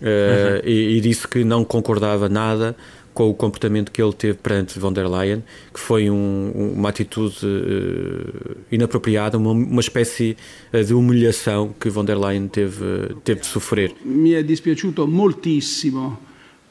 eh, 0.00 0.62
e, 0.64 0.96
e 0.96 1.00
disse 1.00 1.26
que 1.26 1.44
não 1.44 1.64
concordava 1.64 2.28
nada 2.28 2.74
com 3.14 3.28
o 3.28 3.34
comportamento 3.34 3.90
que 3.90 4.00
ele 4.00 4.12
teve 4.12 4.38
perante 4.38 4.78
von 4.78 4.92
der 4.92 5.08
Leyen, 5.08 5.42
que 5.74 5.80
foi 5.80 6.08
um- 6.08 6.52
um- 6.54 6.72
uma 6.76 6.88
atitude 6.90 7.36
eh, 7.44 8.56
inapropriada, 8.70 9.36
uma, 9.36 9.50
uma 9.50 9.80
espécie 9.80 10.36
eh, 10.72 10.82
de 10.84 10.94
humilhação 10.94 11.74
que 11.80 11.90
von 11.90 12.04
der 12.04 12.16
Leyen 12.16 12.46
teve, 12.48 13.16
teve 13.24 13.40
de 13.40 13.46
sofrer. 13.46 13.92
Mi 14.04 14.30
è 14.30 14.44
dispiaciuto 14.44 15.06
moltissimo 15.06 16.26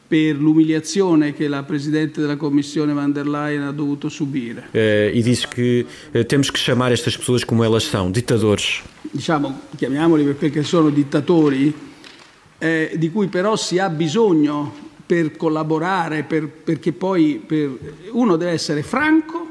per 0.08 0.38
l'umiliazione 0.38 1.34
che 1.34 1.50
la 1.50 1.64
Presidente 1.64 2.22
della 2.22 2.38
Commissione 2.38 2.94
van 2.94 3.12
der 3.12 3.28
Leyen 3.28 3.64
ha 3.64 3.72
dovuto 3.74 4.08
subire. 4.08 4.68
Eh, 4.72 5.12
e 5.14 5.22
diz 5.22 5.46
que 5.46 5.86
eh, 6.14 6.24
temos 6.24 6.50
que 6.50 6.60
chamar 6.60 6.94
estas 6.94 7.18
pessoas 7.18 7.44
como 7.44 7.62
elas 7.66 7.84
são, 7.84 8.10
ditadores. 8.10 8.84
Diciamo, 9.12 9.64
chiamiamoli 9.76 10.24
perché 10.34 10.64
sono 10.64 10.90
dittatori, 10.92 11.74
eh, 12.60 12.92
di 12.96 13.12
cui 13.12 13.28
però 13.28 13.56
si 13.56 13.80
ha 13.80 13.90
bisogno 13.90 14.86
per 15.06 15.38
collaborare, 15.38 16.24
per- 16.24 16.48
perché 16.48 16.92
poi 16.92 17.42
per- 17.46 17.78
uno 18.12 18.36
deve 18.36 18.52
essere 18.52 18.84
franco 18.84 19.46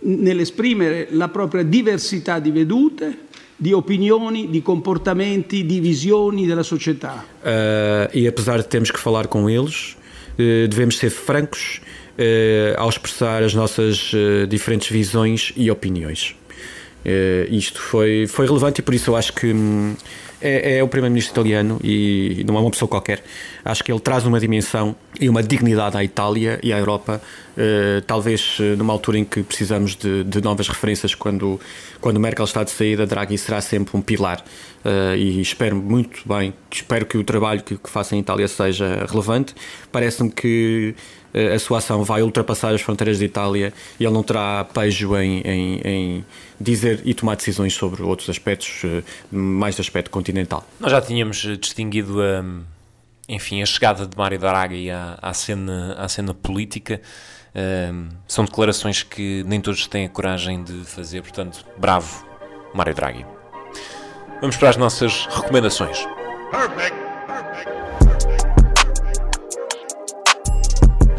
nell'esprimere 0.00 1.08
la 1.10 1.28
propria 1.28 1.62
diversità 1.62 2.38
di 2.38 2.50
vedute, 2.50 3.28
di 3.56 3.72
opinioni, 3.72 4.48
di 4.48 4.62
comportamenti, 4.62 5.66
di 5.66 5.80
visioni 5.80 6.46
della 6.46 6.62
società. 6.62 7.24
Uh, 7.42 8.08
e 8.10 8.26
apesar 8.26 8.56
de 8.56 8.66
termos 8.66 8.90
que 8.90 8.98
falar 8.98 9.26
com 9.26 9.48
eles, 9.48 9.96
uh, 10.38 10.66
devemos 10.66 10.96
ser 10.96 11.10
francos 11.10 11.80
uh, 12.16 12.78
ao 12.78 12.88
expressar 12.88 13.42
as 13.42 13.52
nossas 13.52 14.12
diferentes 14.48 14.88
visões 14.88 15.52
e 15.56 15.70
opiniões. 15.70 16.34
Isto 17.50 17.80
foi, 17.80 18.26
foi 18.26 18.46
relevante 18.46 18.80
e 18.80 18.82
por 18.82 18.94
isso 18.94 19.10
eu 19.10 19.16
acho 19.16 19.32
que 19.32 19.52
hum, 19.54 19.94
é, 20.40 20.78
é 20.78 20.82
o 20.82 20.88
primeiro-ministro 20.88 21.32
italiano 21.32 21.80
e 21.82 22.44
não 22.46 22.56
é 22.56 22.60
uma 22.60 22.70
pessoa 22.70 22.88
qualquer. 22.88 23.22
Acho 23.64 23.84
que 23.84 23.92
ele 23.92 24.00
traz 24.00 24.24
uma 24.24 24.40
dimensão 24.40 24.96
e 25.20 25.28
uma 25.28 25.42
dignidade 25.42 25.96
à 25.96 26.04
Itália 26.04 26.58
e 26.62 26.72
à 26.72 26.78
Europa, 26.78 27.20
uh, 27.56 28.02
talvez 28.02 28.58
uh, 28.58 28.76
numa 28.76 28.92
altura 28.92 29.18
em 29.18 29.24
que 29.24 29.42
precisamos 29.42 29.94
de, 29.94 30.24
de 30.24 30.40
novas 30.40 30.68
referências. 30.68 31.14
Quando, 31.14 31.60
quando 32.00 32.18
Merkel 32.18 32.44
está 32.44 32.64
de 32.64 32.70
saída, 32.70 33.06
Draghi 33.06 33.36
será 33.36 33.60
sempre 33.60 33.96
um 33.96 34.00
pilar. 34.00 34.42
Uh, 34.84 35.14
e 35.14 35.40
espero 35.42 35.76
muito 35.76 36.26
bem, 36.26 36.54
espero 36.72 37.04
que 37.04 37.18
o 37.18 37.24
trabalho 37.24 37.62
que, 37.62 37.76
que 37.76 37.90
faça 37.90 38.16
em 38.16 38.20
Itália 38.20 38.48
seja 38.48 39.06
relevante. 39.08 39.54
Parece-me 39.92 40.30
que 40.30 40.94
a 41.32 41.58
sua 41.58 41.78
ação 41.78 42.02
vai 42.02 42.22
ultrapassar 42.22 42.74
as 42.74 42.80
fronteiras 42.80 43.18
de 43.18 43.24
Itália 43.24 43.72
e 43.98 44.04
ele 44.04 44.12
não 44.12 44.22
terá 44.22 44.64
pejo 44.64 45.16
em, 45.16 45.40
em, 45.40 45.80
em 45.84 46.24
dizer 46.60 47.00
e 47.04 47.14
tomar 47.14 47.36
decisões 47.36 47.74
sobre 47.74 48.02
outros 48.02 48.28
aspectos, 48.28 48.82
uh, 48.84 49.02
mais 49.30 49.76
de 49.76 49.80
aspecto 49.80 50.10
continental. 50.10 50.66
Nós 50.78 50.90
já 50.90 51.00
tínhamos 51.00 51.44
eh, 51.44 51.56
distinguido 51.56 52.20
hum, 52.20 52.62
enfim, 53.28 53.62
a 53.62 53.66
chegada 53.66 54.06
de 54.06 54.16
Mário 54.16 54.38
Draghi 54.38 54.90
à, 54.90 55.18
à, 55.22 55.32
cena, 55.32 55.94
à 55.94 56.08
cena 56.08 56.34
política. 56.34 57.00
São 58.28 58.44
declarações 58.44 59.02
que 59.02 59.42
nem 59.44 59.60
todos 59.60 59.86
têm 59.88 60.06
a 60.06 60.08
coragem 60.08 60.62
de 60.62 60.84
fazer, 60.84 61.20
portanto, 61.20 61.64
bravo, 61.76 62.24
Mário 62.72 62.94
Draghi. 62.94 63.26
Vamos 64.40 64.56
para 64.56 64.70
as 64.70 64.76
nossas 64.76 65.26
recomendações. 65.26 65.98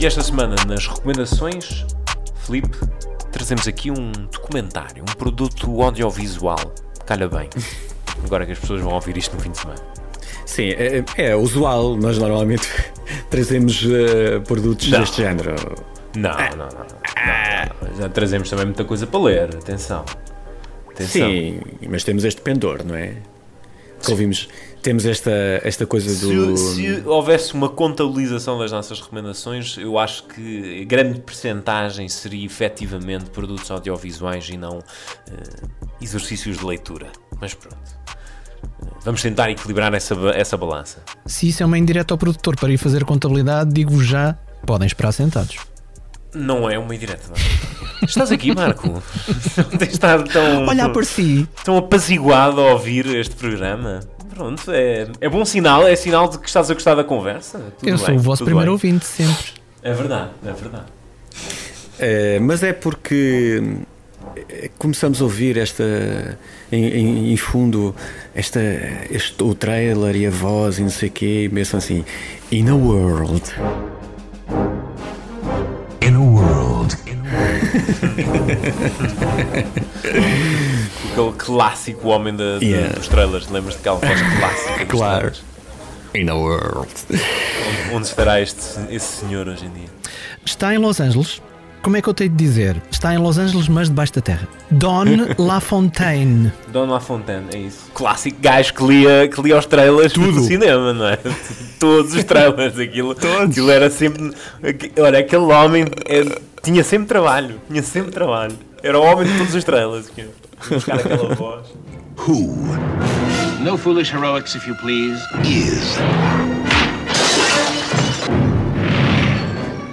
E 0.02 0.06
esta 0.08 0.24
semana, 0.24 0.56
nas 0.68 0.88
recomendações, 0.88 1.86
Felipe, 2.38 2.76
trazemos 3.32 3.68
aqui 3.68 3.92
um 3.92 4.12
documentário, 4.32 5.04
um 5.04 5.16
produto 5.16 5.80
audiovisual. 5.80 6.74
Calha 7.06 7.28
bem. 7.28 7.48
Agora 8.26 8.44
que 8.48 8.52
as 8.54 8.58
pessoas 8.58 8.82
vão 8.82 8.94
ouvir 8.94 9.16
isto 9.16 9.36
no 9.36 9.40
fim 9.40 9.52
de 9.52 9.60
semana. 9.60 9.80
Sim, 10.44 10.70
é, 10.72 11.04
é 11.18 11.36
usual, 11.36 11.96
nós 11.98 12.18
normalmente 12.18 12.68
trazemos 13.30 13.86
uh, 13.86 14.42
produtos 14.48 14.90
Não. 14.90 15.02
deste 15.02 15.18
género. 15.18 15.54
Não, 16.16 16.32
não, 16.32 16.50
não, 16.50 16.68
não, 16.68 17.90
não. 17.92 17.98
Já 18.00 18.10
trazemos 18.10 18.50
também 18.50 18.66
muita 18.66 18.84
coisa 18.84 19.06
para 19.06 19.20
ler. 19.20 19.56
Atenção. 19.56 20.04
Atenção. 20.90 21.30
Sim, 21.30 21.62
mas 21.88 22.04
temos 22.04 22.24
este 22.24 22.42
pendor, 22.42 22.84
não 22.84 22.96
é? 22.96 23.18
Que 24.02 24.10
ouvimos, 24.10 24.50
temos 24.82 25.06
esta, 25.06 25.32
esta 25.64 25.86
coisa 25.86 26.10
Se, 26.10 26.26
do. 26.26 26.58
se 26.58 27.04
houvesse 27.06 27.54
uma 27.54 27.70
contabilização 27.70 28.58
das 28.60 28.72
nossas 28.72 29.00
recomendações, 29.00 29.78
eu 29.78 29.98
acho 29.98 30.24
que 30.26 30.82
a 30.82 30.86
grande 30.86 31.20
percentagem 31.22 32.10
seria 32.10 32.46
efetivamente 32.46 33.30
produtos 33.30 33.70
audiovisuais 33.72 34.50
e 34.50 34.58
não 34.58 34.80
eh, 35.30 35.34
exercícios 36.02 36.58
de 36.58 36.66
leitura. 36.66 37.08
Mas 37.40 37.54
pronto. 37.54 37.78
Eh, 38.84 38.88
Vamos 39.04 39.22
tentar 39.22 39.50
equilibrar 39.50 39.94
essa, 39.94 40.16
essa 40.36 40.58
balança. 40.58 41.04
Se 41.26 41.48
isso 41.48 41.64
é 41.64 41.66
uma 41.66 41.78
indireta 41.78 42.14
ao 42.14 42.18
produtor 42.18 42.56
para 42.56 42.72
ir 42.72 42.78
fazer 42.78 43.04
contabilidade, 43.06 43.72
digo-vos 43.72 44.06
já, 44.06 44.38
podem 44.66 44.88
esperar 44.88 45.12
sentados. 45.12 45.58
Não 46.34 46.70
é 46.70 46.80
uma 46.80 46.96
indireta. 46.96 47.28
Marco. 47.28 48.06
Estás 48.06 48.32
aqui, 48.32 48.56
Marco? 48.56 48.88
Não 49.58 49.78
tens 49.78 49.92
estado 49.94 50.24
tão. 50.32 50.66
Olhar 50.66 50.90
por 50.90 51.06
si. 51.06 51.48
tão 51.64 51.78
apaziguado 51.78 52.62
a 52.62 52.72
ouvir 52.74 53.06
este 53.08 53.36
programa. 53.36 54.00
Pronto, 54.34 54.72
é, 54.72 55.08
é 55.20 55.30
bom 55.30 55.44
sinal, 55.46 55.88
é 55.88 55.96
sinal 55.96 56.28
de 56.30 56.38
que 56.40 56.48
estás 56.48 56.72
a 56.72 56.74
gostar 56.74 56.96
da 56.96 57.04
conversa. 57.04 57.60
Tudo 57.80 57.90
Eu 57.90 57.98
bem, 57.98 58.06
sou 58.06 58.16
o 58.16 58.20
vosso 58.20 58.44
primeiro 58.46 58.68
bem. 58.68 58.74
ouvinte 58.74 59.06
sempre. 59.06 59.62
É 59.84 59.94
verdade, 59.94 60.30
é 60.46 60.52
verdade. 60.52 60.86
É, 62.00 62.40
mas 62.40 62.64
é 62.64 62.72
porque 62.74 63.62
é, 64.50 64.70
começamos 64.78 65.22
a 65.22 65.24
ouvir 65.26 65.58
esta 65.58 65.84
em, 66.72 66.86
em- 66.86 67.34
em 67.34 67.38
fundo 67.38 67.94
esta, 68.34 68.60
este, 69.10 69.44
o 69.44 69.54
trailer 69.54 70.16
e 70.16 70.26
a 70.26 70.30
voz 70.32 70.80
e 70.80 70.82
não 70.82 70.90
sei 70.90 71.10
o 71.10 71.12
quê, 71.12 71.44
e 71.52 71.54
mesmo 71.54 71.78
assim, 71.78 72.06
in 72.52 72.70
a 72.70 72.76
world. 72.76 73.42
In 76.02 76.16
a 76.16 76.20
world. 76.20 76.61
Aquele 81.12 81.32
clássico 81.38 82.08
homem 82.10 82.36
da- 82.36 82.60
da- 82.60 82.66
Yeah. 82.66 82.94
dos 82.96 83.08
trailers, 83.08 83.48
lembras 83.50 83.76
daquela 83.76 83.98
voz 83.98 84.22
clássica 84.40 84.86
Claro. 84.86 85.32
In 86.14 86.30
a 86.30 86.36
world. 86.36 86.90
Onde, 87.10 87.96
onde 87.96 88.08
estará 88.08 88.42
este, 88.42 88.60
esse 88.90 89.22
senhor 89.22 89.48
hoje 89.48 89.66
em 89.66 89.70
dia? 89.72 89.88
Está 90.46 90.74
em 90.74 90.78
Los 90.78 91.00
Angeles. 91.00 91.42
Como 91.82 91.98
é 91.98 92.02
que 92.02 92.08
eu 92.08 92.14
tenho 92.14 92.30
de 92.30 92.36
dizer? 92.36 92.80
Está 92.92 93.14
em 93.14 93.18
Los 93.18 93.40
Angeles, 93.40 93.68
mas 93.68 93.90
debaixo 93.90 94.14
da 94.14 94.22
terra. 94.22 94.48
Don 94.70 95.04
LaFontaine. 95.40 96.52
Don 96.68 96.86
LaFontaine, 96.86 97.46
é 97.54 97.58
isso. 97.58 97.90
Clássico 97.94 98.38
gajo 98.40 98.74
que 98.76 98.84
lia, 98.84 99.28
que 99.28 99.42
lia 99.42 99.58
os 99.58 99.66
trailers 99.66 100.14
do 100.14 100.42
cinema, 100.44 100.94
não 100.94 101.08
é? 101.08 101.18
Todos 101.80 102.14
os 102.14 102.24
trailers, 102.24 102.78
aquilo, 102.78 103.16
aquilo 103.44 103.72
era 103.72 103.90
sempre. 103.90 104.32
Olha, 105.00 105.20
aquele 105.20 105.42
homem 105.52 105.86
é- 106.06 106.40
tinha 106.62 106.84
sempre 106.84 107.08
trabalho, 107.08 107.60
tinha 107.68 107.82
sempre 107.82 108.12
trabalho. 108.12 108.54
Era 108.84 109.00
o 109.00 109.04
homem 109.04 109.28
de 109.32 109.38
todos 109.38 109.54
os 109.56 109.64
trailers. 109.64 110.10
que 110.10 110.22
ia 110.22 110.30
Buscar 110.70 110.96
aquela 110.96 111.34
voz. 111.36 111.66
Who 112.28 112.56
No 113.60 113.78
foolish 113.78 114.14
heroics, 114.14 114.54
if 114.56 114.68
you 114.68 114.76
please. 114.76 115.20
is 115.44 115.98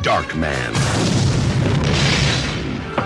Dark 0.02 0.34
Man 0.36 0.72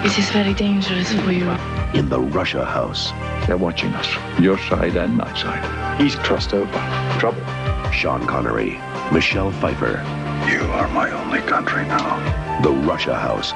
It 0.05 0.19
is 0.19 0.31
very 0.31 0.53
dangerous 0.55 1.13
for 1.21 1.31
you. 1.33 1.49
in 1.95 2.09
the 2.09 2.19
Russia 2.21 2.65
House? 2.65 3.13
They're 3.47 3.57
watching 3.57 3.93
us, 3.95 4.09
your 4.41 4.59
side 4.59 4.97
and 4.97 5.17
my 5.17 5.33
side. 5.35 6.01
He's 6.01 6.17
crossed 6.17 6.53
over. 6.55 6.81
Trouble. 7.21 7.45
Sean 7.93 8.27
Connery, 8.27 8.81
Michelle 9.13 9.53
Pfeiffer, 9.53 10.03
You 10.51 10.63
are 10.73 10.89
my 10.89 11.11
only 11.11 11.41
country 11.43 11.85
now. 11.85 12.19
The 12.63 12.71
Russia 12.71 13.15
House. 13.15 13.53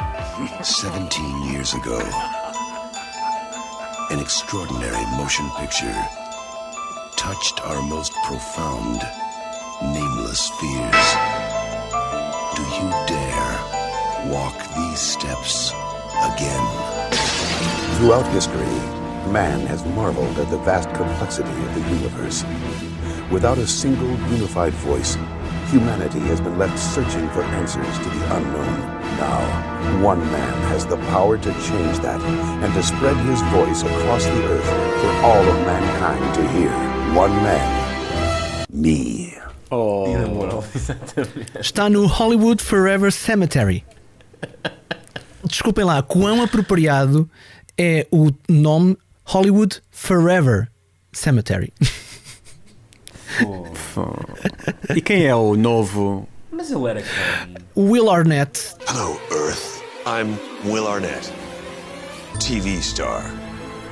17 0.63 1.53
years 1.53 1.75
ago, 1.75 1.99
an 4.11 4.21
extraordinary 4.21 5.05
motion 5.17 5.49
picture 5.59 5.97
touched 7.17 7.61
our 7.67 7.83
most 7.83 8.13
profound, 8.27 9.01
nameless 9.83 10.49
fears. 10.61 11.07
Do 12.55 12.63
you 12.77 12.89
dare 13.09 14.31
walk 14.31 14.57
these 14.77 15.01
steps 15.01 15.73
again? 16.33 16.65
Throughout 17.97 18.27
history, 18.33 18.65
man 19.33 19.61
has 19.67 19.85
marveled 19.87 20.39
at 20.39 20.51
the 20.51 20.59
vast 20.59 20.89
complexity 20.95 21.49
of 21.51 21.75
the 21.75 21.81
universe. 21.97 22.45
Without 23.31 23.59
a 23.59 23.67
single 23.67 24.11
unified 24.31 24.73
voice, 24.75 25.17
humanity 25.71 26.21
has 26.21 26.41
been 26.41 26.59
left 26.59 26.79
searching 26.79 27.29
for 27.31 27.43
answers 27.43 27.99
to 27.99 28.09
the 28.09 28.37
unknown. 28.37 28.81
Now, 29.17 30.03
one 30.03 30.21
man 30.21 30.55
has 30.71 30.87
the 30.87 30.97
power 31.13 31.39
to 31.39 31.53
change 31.53 31.99
that 32.01 32.21
and 32.63 32.73
to 32.75 32.83
spread 32.83 33.17
his 33.27 33.41
voice 33.53 33.83
across 33.83 34.25
the 34.25 34.45
earth 34.45 34.67
for 35.01 35.11
all 35.27 35.43
of 35.43 35.67
mankind 35.67 36.35
to 36.35 36.49
hear. 36.51 36.71
One 37.15 37.33
man. 37.43 38.67
Me. 38.71 39.35
Oh. 39.71 40.07
Está 41.59 41.91
no 41.91 42.07
Hollywood 42.19 42.61
Forever 42.61 43.11
Cemetery. 43.11 43.85
Desculpem 45.49 45.85
lá, 45.85 46.03
quão 46.03 46.43
apropriado 46.43 47.29
é 47.79 48.07
o 48.11 48.31
nome 48.49 48.97
Hollywood 49.25 49.81
Forever 49.91 50.69
Cemetery. 51.13 51.73
E 54.95 55.01
quem 55.01 55.25
é 55.27 55.35
o 55.35 55.57
novo? 55.57 56.29
Mas 56.51 56.71
ele 56.71 56.89
era 56.89 57.03
quem? 57.03 57.55
Will 57.91 58.11
Arnett 58.11 58.61
Hello, 58.89 59.21
Earth. 59.31 59.83
I'm 60.07 60.37
Will 60.65 60.87
Arnett, 60.87 61.31
TV 62.39 62.81
star. 62.81 63.25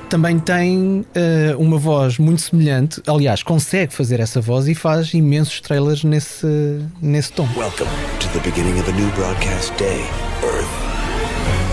também 0.08 0.38
tem 0.38 1.04
eh, 1.14 1.54
uma 1.58 1.76
voz 1.76 2.18
muito 2.18 2.40
semelhante. 2.40 3.02
Aliás, 3.06 3.42
consegue 3.42 3.92
fazer 3.92 4.20
essa 4.20 4.40
voz 4.40 4.68
e 4.68 4.74
faz 4.74 5.12
imensos 5.12 5.60
trailers 5.60 6.04
nesse, 6.04 6.46
nesse 7.02 7.32
tom. 7.32 7.48
Welcome 7.56 7.90
to 8.20 8.28
the 8.28 8.38
beginning 8.48 8.78
of 8.78 8.88
a 8.88 8.92
new 8.92 9.10
broadcast 9.16 9.72
day, 9.76 10.00
Earth. 10.44 10.53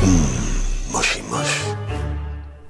Mmm, 0.04 0.92
mushy 0.92 1.22
mush. 1.24 1.76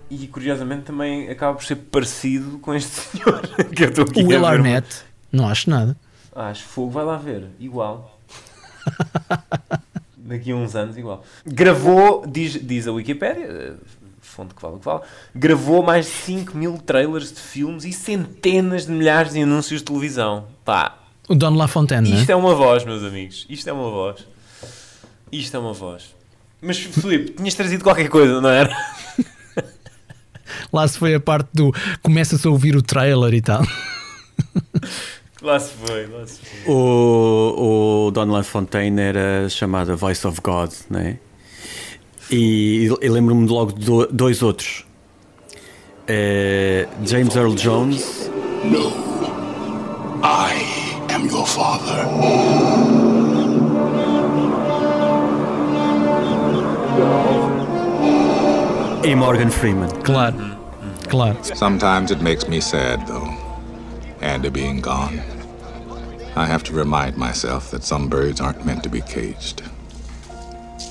E 0.10 0.28
curiosamente 0.28 0.84
também 0.84 1.30
acaba 1.30 1.56
por 1.58 1.64
ser 1.64 1.76
parecido 1.78 2.60
com 2.60 2.74
este 2.74 2.90
senhor 2.92 3.42
que 3.76 3.84
eu 3.84 3.90
estou 3.90 4.04
aqui 4.06 4.24
O 4.24 4.28
Will. 4.28 4.46
Arnett, 4.46 5.04
não 5.32 5.48
acho 5.48 5.70
nada. 5.70 5.96
Ah, 6.36 6.48
acho 6.50 6.64
fogo, 6.64 6.92
vai 6.92 7.06
lá 7.06 7.18
ver. 7.18 7.46
Igual. 7.60 8.20
Daqui 10.18 10.52
a 10.52 10.56
uns 10.56 10.76
anos, 10.76 10.98
igual. 10.98 11.24
Gravou, 11.46 12.26
diz, 12.28 12.54
diz 12.66 12.88
a 12.88 12.92
Wikipédia, 12.92 13.46
eh, 13.46 13.74
fonte 14.22 14.54
que 14.54 14.62
vale 14.62 14.76
o 14.76 14.80
que 14.80 14.86
vale, 14.86 15.02
gravou 15.36 15.84
mais 15.84 16.06
de 16.06 16.12
5 16.12 16.58
mil 16.58 16.78
trailers 16.78 17.32
de 17.34 17.40
filmes 17.40 17.84
e 17.84 17.92
centenas 17.92 18.86
de 18.86 18.92
milhares 18.94 19.34
de 19.34 19.42
anúncios 19.42 19.82
de 19.82 19.86
televisão. 19.86 20.46
Pá, 20.64 20.98
O 21.28 21.36
Don 21.36 21.56
LaFontaine, 21.56 22.10
não 22.10 22.18
é? 22.18 22.20
isto 22.22 22.30
é 22.30 22.36
uma 22.36 22.56
voz, 22.56 22.86
meus 22.86 23.04
amigos. 23.04 23.46
Isto 23.50 23.70
é 23.70 23.74
uma 23.74 23.90
voz. 23.90 24.26
Isto 25.32 25.58
é 25.58 25.60
uma 25.60 25.74
voz. 25.74 26.16
Mas, 26.62 26.78
Filipe, 26.78 27.32
tinhas 27.34 27.54
trazido 27.56 27.84
qualquer 27.84 28.08
coisa, 28.10 28.40
não 28.40 28.50
era? 28.50 28.76
Lá 30.72 30.88
se 30.88 30.98
foi 30.98 31.16
a 31.16 31.20
parte 31.20 31.50
do 31.54 31.74
começa-se 32.04 32.48
a 32.48 32.52
ouvir 32.52 32.76
o 32.76 32.82
trailer 32.82 33.34
e 33.34 33.42
tal. 33.42 33.66
Lá 35.42 35.60
se 35.60 35.72
foi, 35.74 36.06
lá 36.08 36.28
se 36.28 36.40
foi. 36.40 36.72
O, 36.74 38.06
o 38.08 38.12
Don 38.12 38.26
LaFontaine 38.32 39.02
era 39.02 39.50
chamado 39.50 39.96
Voice 39.98 40.26
of 40.28 40.40
God, 40.42 40.72
né? 40.90 41.18
E 42.30 42.86
eu 43.02 43.12
lembro-me 43.12 43.48
logo 43.48 43.72
de 43.74 43.86
do- 43.86 44.08
dois 44.08 44.42
outros. 44.44 44.86
Eh, 46.08 46.88
James 47.06 47.36
Earl 47.36 47.54
Jones 47.56 48.30
No. 48.64 48.90
I 50.24 50.54
am 51.14 51.26
your 51.28 51.46
father. 51.48 52.06
E 59.12 59.16
Morgan 59.16 59.50
Freeman. 59.50 59.90
Claro, 60.04 60.34
claro. 61.10 61.38
Sometimes 61.44 62.12
it 62.12 62.22
makes 62.22 62.48
me 62.48 62.62
sad, 62.62 63.06
though. 63.08 63.28
Andy 64.22 64.50
being 64.50 64.80
gone. 64.80 65.20
I 66.38 66.46
have 66.46 66.64
to 66.64 66.74
remind 66.74 67.18
myself 67.18 67.72
that 67.72 67.84
some 67.84 68.08
birds 68.08 68.40
aren't 68.40 68.66
meant 68.66 68.84
to 68.84 68.90
be 68.90 69.02
caged. 69.02 69.64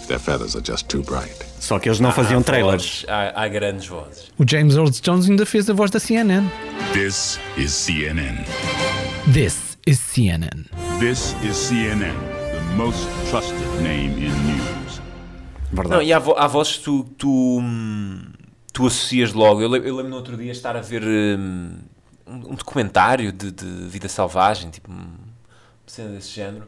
Their 0.08 0.18
feathers 0.18 0.54
are 0.54 0.60
just 0.60 0.88
too 0.90 1.02
bright. 1.02 1.46
Só 1.60 1.78
que 1.78 1.88
eles 1.88 2.00
não 2.00 2.10
ah, 2.10 2.12
faziam 2.12 2.40
Há 2.40 2.44
trailers. 2.44 2.82
vozes, 2.82 3.08
Há, 3.08 3.32
há 3.44 3.48
grandes 3.48 3.86
vozes. 3.86 4.30
O 4.38 4.44
James 4.44 4.76
Earl 4.76 4.90
Jones 4.90 5.28
ainda 5.30 5.46
fez 5.46 5.70
a 5.70 5.72
voz 5.74 5.90
da 5.90 5.98
CNN. 5.98 6.44
This 6.92 7.38
is 7.56 7.72
CNN. 7.72 8.44
This 9.32 9.78
is 9.86 9.98
CNN. 9.98 10.66
This 10.98 11.34
is 11.42 11.56
CNN, 11.56 12.18
the 12.52 12.76
most 12.76 13.08
trusted 13.30 13.56
name 13.82 14.12
in 14.18 14.32
news. 14.46 14.59
Não, 15.88 16.02
e 16.02 16.12
há, 16.12 16.18
vo- 16.18 16.34
há 16.36 16.46
vozes 16.46 16.76
que 16.78 16.84
tu, 16.84 17.04
tu, 17.16 17.58
hum, 17.60 18.22
tu 18.72 18.86
associas 18.86 19.32
logo. 19.32 19.60
Eu, 19.62 19.74
eu 19.76 19.96
lembro 19.96 20.10
no 20.10 20.16
outro 20.16 20.36
dia 20.36 20.50
estar 20.52 20.76
a 20.76 20.80
ver 20.80 21.02
hum, 21.04 21.76
um, 22.26 22.34
um 22.50 22.54
documentário 22.54 23.32
de, 23.32 23.50
de 23.52 23.66
vida 23.88 24.08
selvagem, 24.08 24.70
tipo 24.70 24.90
uma 24.90 25.08
cena 25.86 26.10
desse 26.10 26.30
género. 26.30 26.66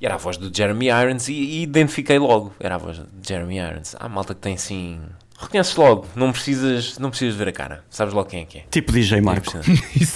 E 0.00 0.04
era 0.06 0.14
a 0.16 0.18
voz 0.18 0.36
do 0.36 0.54
Jeremy 0.54 0.88
Irons 0.88 1.28
e, 1.28 1.32
e 1.32 1.62
identifiquei 1.62 2.18
logo. 2.18 2.54
Era 2.60 2.74
a 2.74 2.78
voz 2.78 2.98
de 2.98 3.28
Jeremy 3.28 3.56
Irons. 3.58 3.96
Há 3.98 4.08
malta 4.08 4.34
que 4.34 4.40
tem 4.40 4.54
assim. 4.54 5.00
Reconheces 5.38 5.74
logo, 5.76 6.06
não 6.16 6.32
precisas, 6.32 6.98
não 6.98 7.10
precisas 7.10 7.34
ver 7.34 7.48
a 7.48 7.52
cara, 7.52 7.84
sabes 7.90 8.14
logo 8.14 8.26
quem 8.30 8.40
é 8.40 8.44
que 8.46 8.58
é. 8.58 8.64
Tipo 8.70 8.90
DJ 8.90 9.20
Marco. 9.22 9.52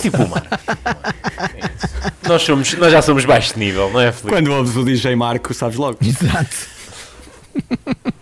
tipo 0.00 0.16
o 0.22 0.28
Marco. 0.28 0.48
É 0.48 1.58
isso. 1.76 2.28
nós, 2.28 2.40
somos, 2.42 2.72
nós 2.74 2.90
já 2.90 3.02
somos 3.02 3.26
baixo 3.26 3.52
de 3.52 3.58
nível, 3.60 3.90
não 3.92 4.00
é, 4.00 4.12
Felipe? 4.12 4.30
Quando 4.36 4.50
ouves 4.54 4.74
o 4.76 4.82
DJ 4.84 5.14
Marco, 5.16 5.52
sabes 5.52 5.76
logo. 5.76 5.98
Exato. 6.02 6.56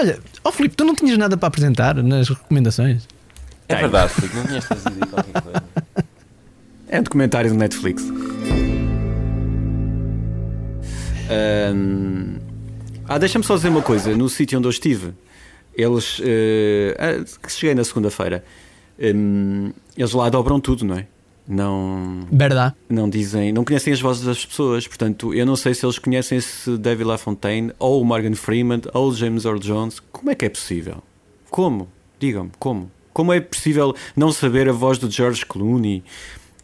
Olha, 0.00 0.18
ó 0.42 0.50
Filipe, 0.50 0.76
tu 0.76 0.82
não 0.82 0.94
tinhas 0.94 1.18
nada 1.18 1.36
para 1.36 1.48
apresentar 1.48 1.94
nas 1.96 2.26
recomendações? 2.30 3.06
É 3.68 3.76
verdade, 3.76 4.14
Felipe, 4.14 4.34
não 4.34 4.46
tinhas 4.46 4.64
trazido 4.64 5.06
qualquer 5.06 5.42
coisa. 5.42 5.62
É 6.88 6.98
um 6.98 7.02
documentário 7.02 7.50
do 7.50 7.56
Netflix. 7.58 8.02
Ah, 13.06 13.18
deixa-me 13.18 13.44
só 13.44 13.56
dizer 13.56 13.68
uma 13.68 13.82
coisa. 13.82 14.16
No 14.16 14.26
sítio 14.30 14.58
onde 14.58 14.66
eu 14.66 14.70
estive, 14.70 15.12
eles. 15.74 16.18
ah, 16.98 17.22
que 17.42 17.52
cheguei 17.52 17.74
na 17.74 17.84
segunda-feira. 17.84 18.42
hum, 18.98 19.70
eles 19.94 20.12
lá 20.12 20.30
dobram 20.30 20.58
tudo, 20.58 20.82
não 20.82 20.96
é? 20.96 21.06
Não. 21.50 22.20
Verdade. 22.30 22.74
Não 22.88 23.10
dizem. 23.10 23.52
Não 23.52 23.64
conhecem 23.64 23.92
as 23.92 24.00
vozes 24.00 24.24
das 24.24 24.44
pessoas. 24.46 24.86
Portanto, 24.86 25.34
eu 25.34 25.44
não 25.44 25.56
sei 25.56 25.74
se 25.74 25.84
eles 25.84 25.98
conhecem 25.98 26.38
esse 26.38 26.78
David 26.78 27.04
LaFontaine, 27.08 27.72
ou 27.78 28.00
o 28.00 28.04
Morgan 28.04 28.34
Freeman, 28.34 28.80
ou 28.94 29.08
o 29.08 29.14
James 29.14 29.44
Earl 29.44 29.58
Jones. 29.58 30.00
Como 30.12 30.30
é 30.30 30.34
que 30.34 30.44
é 30.44 30.48
possível? 30.48 31.02
Como? 31.50 31.88
Digam-me, 32.20 32.50
como? 32.58 32.90
Como 33.12 33.32
é 33.32 33.40
possível 33.40 33.94
não 34.16 34.30
saber 34.30 34.68
a 34.68 34.72
voz 34.72 34.96
do 34.98 35.10
George 35.10 35.44
Clooney 35.44 36.04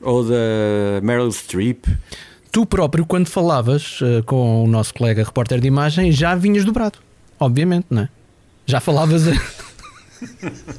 ou 0.01 0.23
da 0.25 1.01
Meryl 1.03 1.31
Streep? 1.33 1.85
Tu 2.53 2.65
próprio, 2.65 3.05
quando 3.05 3.27
falavas 3.29 3.99
eh, 4.03 4.23
com 4.23 4.63
o 4.65 4.67
nosso 4.69 4.95
colega 4.95 5.25
repórter 5.25 5.61
de 5.61 5.67
imagem, 5.67 6.13
já 6.13 6.35
vinhas 6.37 6.65
dobrado. 6.65 6.99
Obviamente, 7.41 7.87
não 7.91 8.03
é? 8.03 8.09
Já 8.65 8.81
falavas. 8.81 9.27
a- 9.29 9.33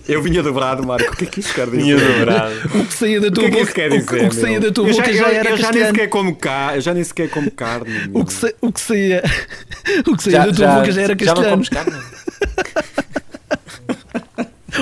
Eu 0.07 0.21
vinha 0.21 0.41
dobrado, 0.41 0.85
Marco. 0.85 1.13
O 1.13 1.15
que 1.15 1.25
é 1.25 1.27
que 1.27 1.39
isso 1.39 1.53
quer 1.53 1.65
dizer? 1.69 1.77
Vinha 1.83 1.97
dobrado. 1.97 2.55
o 2.81 2.85
que 2.85 2.93
saía 2.93 3.21
da 3.21 3.27
O 3.27 3.31
tua 3.31 3.49
que 3.49 3.57
é 3.57 3.65
que 3.65 3.65
boca. 3.65 3.85
o 3.85 3.89
dizer? 3.99 4.25
o 4.25 4.29
que 4.29 4.35
saía 4.35 4.59
da 4.59 4.71
tua 4.71 4.87
Eu 4.87 4.93
boca 4.95 5.13
já, 5.13 5.21
eu- 5.21 5.27
era 5.27 5.37
eu 5.37 5.43
já 5.43 5.49
nem 5.49 5.57
castelhano. 5.63 5.91
sequer 5.95 6.07
como 6.09 6.35
ca... 6.35 6.71
Eu 6.75 6.81
já 6.81 6.93
nem 6.93 7.03
sequer 7.03 7.29
como 7.29 7.51
carne. 7.51 8.09
O 8.13 8.25
que, 8.25 8.33
sa- 8.33 8.53
o 8.61 8.71
que 8.71 8.81
saía, 8.81 9.23
o 10.07 10.15
que 10.17 10.23
saía 10.23 10.37
Já- 10.39 10.45
da 10.47 10.53
tua 10.53 10.65
já- 10.65 10.75
boca 10.79 10.91
já 10.91 11.01
era 11.01 11.15
já 11.19 11.25
não 11.35 11.43
castelhano. 11.43 11.51
comes 11.51 11.69
carne? 11.69 11.93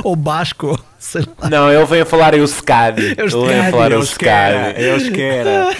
Ou 0.03 0.15
basco. 0.15 0.83
Sei 0.99 1.21
lá. 1.39 1.49
Não, 1.49 1.71
ele 1.71 1.85
vem 1.85 2.01
a 2.01 2.05
falar 2.05 2.33
Euskadi. 2.33 3.01
Ele 3.01 3.15
vem 3.15 3.23
a 3.23 3.23
Euskadi, 3.25 3.71
falar 3.71 3.91
Euskera, 3.91 4.81
Euskadi. 4.81 4.83
Euskera. 4.83 5.77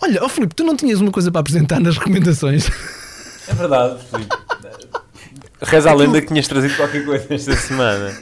Olha, 0.00 0.22
ó 0.24 0.28
Filipe, 0.28 0.54
tu 0.54 0.64
não 0.64 0.76
tinhas 0.76 1.00
uma 1.00 1.10
coisa 1.10 1.30
para 1.30 1.40
apresentar 1.40 1.80
nas 1.80 1.96
recomendações? 1.96 2.68
É 3.58 3.60
verdade, 3.60 3.98
Filipe. 4.04 4.36
Reza 5.60 5.90
a 5.90 5.94
lenda 5.94 6.20
que 6.20 6.28
tinhas 6.28 6.46
trazido 6.46 6.76
qualquer 6.76 7.04
coisa 7.04 7.34
esta 7.34 7.56
semana. 7.56 8.16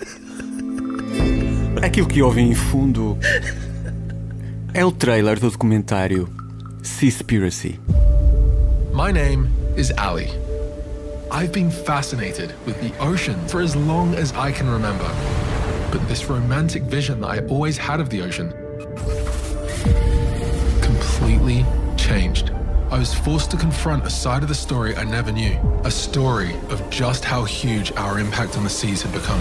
Aquilo 1.82 2.09
que 2.09 2.22
ouvem 2.22 2.53
em 2.53 2.55
fundo 2.55 3.18
é 4.72 4.82
o 4.82 4.91
trailer 4.91 5.39
do 5.39 5.51
documentário 5.51 6.26
Seaspiracy. 6.82 7.78
My 8.95 9.12
name 9.12 9.51
is 9.76 9.93
Ali. 9.99 10.32
I've 11.30 11.53
been 11.53 11.70
fascinated 11.70 12.55
with 12.66 12.80
the 12.80 12.95
ocean 12.99 13.37
for 13.49 13.61
as 13.61 13.74
long 13.74 14.14
as 14.14 14.32
I 14.32 14.51
can 14.53 14.70
remember. 14.70 15.11
But 15.93 16.01
this 16.09 16.30
romantic 16.30 16.84
vision 16.84 17.20
that 17.20 17.28
I 17.28 17.47
always 17.51 17.76
had 17.76 18.01
of 18.01 18.09
the 18.09 18.22
ocean 18.22 18.55
completely 20.80 21.66
changed. 21.99 22.56
I 22.91 22.99
was 22.99 23.12
forced 23.12 23.51
to 23.51 23.57
confront 23.57 24.07
a 24.07 24.11
side 24.11 24.43
of 24.43 24.49
the 24.49 24.55
story 24.55 24.95
I 24.97 25.05
never 25.05 25.32
knew, 25.32 25.59
a 25.84 25.91
story 25.91 26.53
of 26.70 26.80
just 26.89 27.24
how 27.24 27.45
huge 27.45 27.93
our 27.97 28.20
impact 28.20 28.57
on 28.57 28.62
the 28.62 28.70
seas 28.70 29.03
had 29.03 29.12
become. 29.12 29.41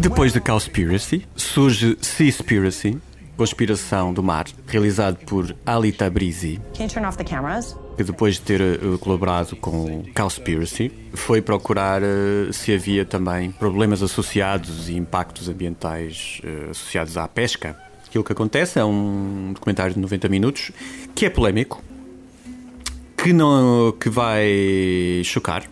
Depois 0.00 0.32
de 0.32 0.40
Cowspiracy, 0.40 1.24
surge 1.36 1.96
Seaspiracy, 2.02 2.98
Conspiração 3.36 4.12
do 4.12 4.22
Mar, 4.22 4.46
realizado 4.66 5.16
por 5.24 5.54
Ali 5.64 5.92
Tabrizi, 5.92 6.60
Can 6.74 6.84
you 6.84 6.88
turn 6.88 7.06
off 7.06 7.16
the 7.16 7.24
cameras? 7.24 7.76
que 7.96 8.02
depois 8.04 8.34
de 8.34 8.40
ter 8.42 8.60
eh, 8.60 8.78
colaborado 9.00 9.54
com 9.56 10.04
Cowspiracy, 10.14 10.90
foi 11.14 11.40
procurar 11.40 12.02
eh, 12.02 12.50
se 12.52 12.74
havia 12.74 13.04
também 13.04 13.52
problemas 13.52 14.02
associados 14.02 14.88
e 14.88 14.96
impactos 14.96 15.48
ambientais 15.48 16.40
eh, 16.44 16.70
associados 16.70 17.16
à 17.16 17.26
pesca. 17.28 17.76
Aquilo 18.06 18.24
que 18.24 18.32
acontece 18.32 18.78
é 18.78 18.84
um 18.84 19.52
documentário 19.54 19.94
de 19.94 20.00
90 20.00 20.28
minutos 20.28 20.72
que 21.14 21.24
é 21.26 21.30
polémico, 21.30 21.82
que, 23.26 23.32
não, 23.32 23.92
que 23.98 24.08
vai 24.08 25.20
chocar, 25.24 25.68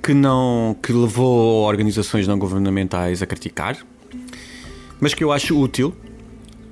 que, 0.00 0.14
não, 0.14 0.76
que 0.80 0.92
levou 0.92 1.64
organizações 1.66 2.28
não 2.28 2.38
governamentais 2.38 3.20
a 3.20 3.26
criticar, 3.26 3.76
mas 5.00 5.14
que 5.14 5.24
eu 5.24 5.32
acho 5.32 5.58
útil. 5.60 5.92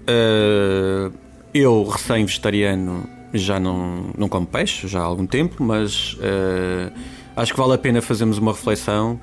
Uh, 0.09 1.12
eu, 1.53 1.83
recém-vegetariano, 1.83 3.09
já 3.35 3.59
não, 3.59 4.12
não 4.17 4.29
como 4.29 4.47
peixe, 4.47 4.87
já 4.87 5.01
há 5.01 5.03
algum 5.03 5.27
tempo, 5.27 5.61
mas 5.61 6.12
uh, 6.12 6.93
acho 7.35 7.53
que 7.53 7.59
vale 7.59 7.73
a 7.73 7.79
pena 7.79 8.01
fazermos 8.01 8.39
uma 8.39 8.53
reflexão 8.53 9.21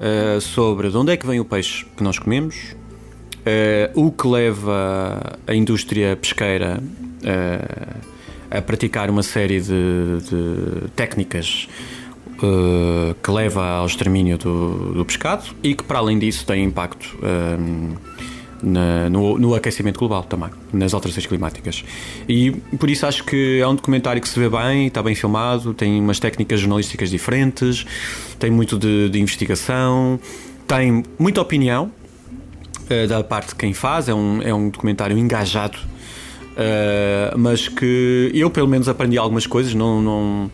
uh, 0.00 0.40
sobre 0.40 0.90
de 0.90 0.96
onde 0.96 1.12
é 1.12 1.16
que 1.16 1.28
vem 1.28 1.38
o 1.38 1.44
peixe 1.44 1.86
que 1.96 2.02
nós 2.02 2.18
comemos, 2.18 2.74
o 3.94 4.10
que 4.10 4.26
leva 4.26 5.38
a 5.46 5.54
indústria 5.54 6.16
pesqueira 6.16 6.82
a 8.50 8.60
praticar 8.62 9.10
uma 9.10 9.22
série 9.22 9.60
de, 9.60 10.20
de 10.28 10.88
técnicas 10.94 11.68
uh, 12.42 13.14
que 13.22 13.30
leva 13.30 13.64
ao 13.64 13.86
extermínio 13.86 14.38
do, 14.38 14.92
do, 14.94 15.04
pescado 15.04 15.44
e 15.62 15.74
que, 15.74 15.82
para 15.82 15.98
além 15.98 16.18
disso, 16.18 16.46
tem 16.46 16.64
impacto 16.64 17.16
um, 17.22 17.94
na, 18.62 19.10
no, 19.10 19.38
no, 19.38 19.54
aquecimento 19.54 19.98
global 19.98 20.24
também, 20.24 20.50
nas 20.72 20.94
alterações 20.94 21.26
climáticas. 21.26 21.84
E 22.28 22.52
por 22.78 22.88
isso 22.90 23.06
acho 23.06 23.24
que 23.24 23.60
é 23.60 23.66
um 23.66 23.74
documentário 23.74 24.20
que 24.20 24.28
se 24.28 24.38
vê 24.38 24.48
bem, 24.48 24.86
está 24.86 25.02
bem 25.02 25.14
filmado, 25.14 25.74
tem 25.74 26.00
umas 26.00 26.18
técnicas 26.18 26.60
jornalísticas 26.60 27.10
diferentes, 27.10 27.86
tem 28.38 28.50
muito 28.50 28.78
de, 28.78 29.08
de 29.08 29.20
investigação, 29.20 30.18
tem 30.66 31.04
muita 31.18 31.40
opinião 31.40 31.90
uh, 32.90 33.06
da 33.08 33.22
parte 33.22 33.48
de 33.48 33.54
quem 33.56 33.72
faz, 33.72 34.08
é 34.08 34.14
um, 34.14 34.42
é 34.42 34.54
um 34.54 34.68
documentário 34.68 35.16
engajado 35.18 35.78
Uh, 36.56 37.36
mas 37.36 37.68
que 37.68 38.30
eu 38.32 38.50
pelo 38.50 38.66
menos 38.66 38.88
aprendi 38.88 39.18
algumas 39.18 39.46
coisas, 39.46 39.74
não, 39.74 40.00
não, 40.00 40.50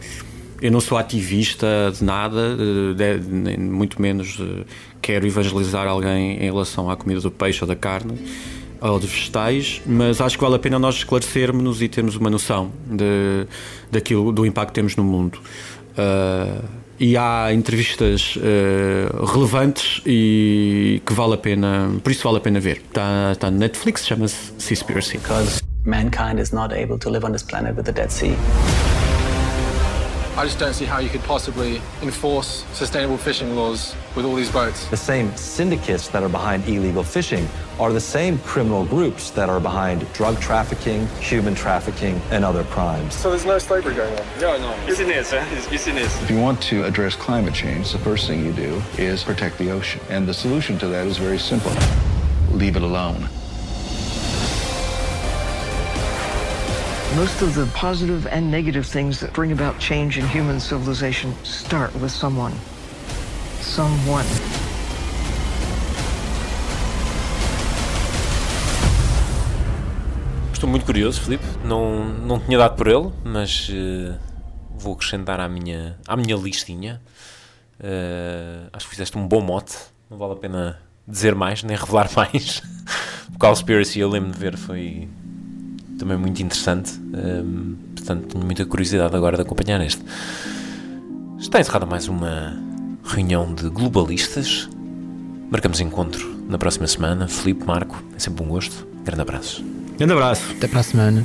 eu 0.60 0.70
não 0.70 0.80
sou 0.80 0.98
ativista 0.98 1.66
de 1.96 2.02
nada, 2.02 2.56
de, 2.56 3.18
de, 3.18 3.56
muito 3.56 4.02
menos 4.02 4.36
uh, 4.40 4.64
quero 5.00 5.26
evangelizar 5.26 5.86
alguém 5.86 6.38
em 6.38 6.50
relação 6.50 6.90
à 6.90 6.96
comida 6.96 7.20
do 7.20 7.30
peixe 7.30 7.62
ou 7.62 7.68
da 7.68 7.76
carne 7.76 8.18
ou 8.80 8.98
de 8.98 9.06
vegetais, 9.06 9.80
mas 9.86 10.20
acho 10.20 10.36
que 10.36 10.42
vale 10.42 10.56
a 10.56 10.58
pena 10.58 10.76
nós 10.76 10.96
esclarecermos 10.96 11.80
e 11.80 11.88
termos 11.88 12.16
uma 12.16 12.28
noção 12.28 12.72
de, 12.84 13.46
daquilo, 13.90 14.32
do 14.32 14.44
impacto 14.44 14.70
que 14.70 14.74
temos 14.74 14.96
no 14.96 15.04
mundo. 15.04 15.38
Uh, 15.92 16.64
e 16.98 17.16
há 17.16 17.52
entrevistas 17.52 18.36
uh, 18.36 19.24
relevantes 19.24 20.00
e 20.06 21.00
que 21.06 21.12
vale 21.12 21.34
a 21.34 21.38
pena, 21.38 21.92
por 22.02 22.10
isso 22.10 22.24
vale 22.24 22.38
a 22.38 22.40
pena 22.40 22.60
ver. 22.60 22.78
Está, 22.88 23.32
está 23.32 23.50
no 23.50 23.58
Netflix, 23.58 24.06
chama-se 24.06 24.52
Seaspiracy. 24.58 25.18
Mankind 25.84 26.38
is 26.38 26.52
not 26.52 26.72
able 26.72 26.98
to 26.98 27.10
live 27.10 27.24
on 27.24 27.32
this 27.32 27.42
planet 27.42 27.74
with 27.74 27.86
the 27.86 27.92
Dead 27.92 28.10
Sea. 28.10 28.36
I 30.34 30.44
just 30.44 30.58
don't 30.58 30.72
see 30.72 30.86
how 30.86 30.98
you 30.98 31.10
could 31.10 31.22
possibly 31.24 31.82
enforce 32.00 32.64
sustainable 32.72 33.18
fishing 33.18 33.54
laws 33.54 33.94
with 34.16 34.24
all 34.24 34.34
these 34.34 34.50
boats. 34.50 34.86
The 34.86 34.96
same 34.96 35.36
syndicates 35.36 36.08
that 36.08 36.22
are 36.22 36.28
behind 36.28 36.66
illegal 36.66 37.02
fishing 37.02 37.46
are 37.78 37.92
the 37.92 38.00
same 38.00 38.38
criminal 38.38 38.86
groups 38.86 39.30
that 39.32 39.50
are 39.50 39.60
behind 39.60 40.10
drug 40.14 40.40
trafficking, 40.40 41.06
human 41.20 41.54
trafficking, 41.54 42.18
and 42.30 42.46
other 42.46 42.64
crimes. 42.64 43.14
So 43.14 43.28
there's 43.28 43.44
no 43.44 43.58
slavery 43.58 43.94
going 43.94 44.18
on? 44.18 44.26
No, 44.40 44.56
no. 44.56 44.86
Business, 44.86 45.34
eh? 45.34 45.46
It's 45.52 45.68
business. 45.68 46.22
If 46.22 46.30
you 46.30 46.40
want 46.40 46.62
to 46.62 46.84
address 46.84 47.14
climate 47.14 47.52
change, 47.52 47.92
the 47.92 47.98
first 47.98 48.26
thing 48.26 48.44
you 48.44 48.52
do 48.52 48.82
is 48.96 49.22
protect 49.22 49.58
the 49.58 49.70
ocean. 49.70 50.00
And 50.08 50.26
the 50.26 50.34
solution 50.34 50.78
to 50.78 50.86
that 50.88 51.06
is 51.06 51.18
very 51.18 51.38
simple 51.38 51.72
leave 52.52 52.76
it 52.76 52.82
alone. 52.82 53.28
Most 57.16 57.42
of 57.42 57.54
the 57.54 57.66
positive 57.78 58.26
and 58.26 58.50
negative 58.50 58.86
things 58.86 59.20
that 59.20 59.34
bring 59.34 59.52
about 59.52 59.78
change 59.78 60.18
in 60.18 60.26
human 60.26 60.58
civilization 60.58 61.34
start 61.44 61.94
with 62.00 62.10
someone. 62.10 62.54
Someone. 63.60 64.24
Estou 70.54 70.70
muito 70.70 70.86
curioso, 70.86 71.20
Filipe. 71.20 71.44
Não, 71.66 72.02
não 72.02 72.40
tinha 72.40 72.56
dado 72.56 72.76
por 72.76 72.86
ele, 72.86 73.12
mas 73.22 73.68
uh, 73.68 74.18
vou 74.78 74.94
acrescentar 74.94 75.38
à 75.38 75.46
minha, 75.50 75.98
à 76.08 76.16
minha 76.16 76.34
listinha. 76.34 76.98
Uh, 77.78 78.70
acho 78.72 78.86
que 78.86 78.90
fizeste 78.92 79.18
um 79.18 79.28
bom 79.28 79.42
mote. 79.42 79.76
Não 80.08 80.16
vale 80.16 80.32
a 80.32 80.36
pena 80.36 80.80
dizer 81.06 81.34
mais, 81.34 81.62
nem 81.62 81.76
revelar 81.76 82.08
mais. 82.16 82.62
o 83.34 83.38
Cowspiracy 83.38 84.00
eu 84.00 84.08
lembro 84.08 84.32
de 84.32 84.38
ver, 84.38 84.56
foi 84.56 85.10
também 86.02 86.18
muito 86.18 86.42
interessante. 86.42 86.92
Um, 87.14 87.76
portanto, 87.94 88.26
tenho 88.26 88.44
muita 88.44 88.66
curiosidade 88.66 89.14
agora 89.14 89.36
de 89.36 89.42
acompanhar 89.42 89.80
este. 89.80 90.02
Está 91.38 91.60
encerrada 91.60 91.86
mais 91.86 92.08
uma 92.08 92.60
reunião 93.04 93.54
de 93.54 93.68
globalistas. 93.68 94.68
Marcamos 95.48 95.80
encontro 95.80 96.44
na 96.48 96.58
próxima 96.58 96.88
semana. 96.88 97.28
Felipe, 97.28 97.64
Marco, 97.64 98.02
é 98.16 98.18
sempre 98.18 98.44
um 98.44 98.48
gosto. 98.48 98.86
Grande 99.04 99.22
abraço. 99.22 99.64
Grande 99.96 100.12
abraço. 100.12 100.42
Até 100.56 100.66
para 100.66 100.80
a 100.80 100.82
semana. 100.82 101.24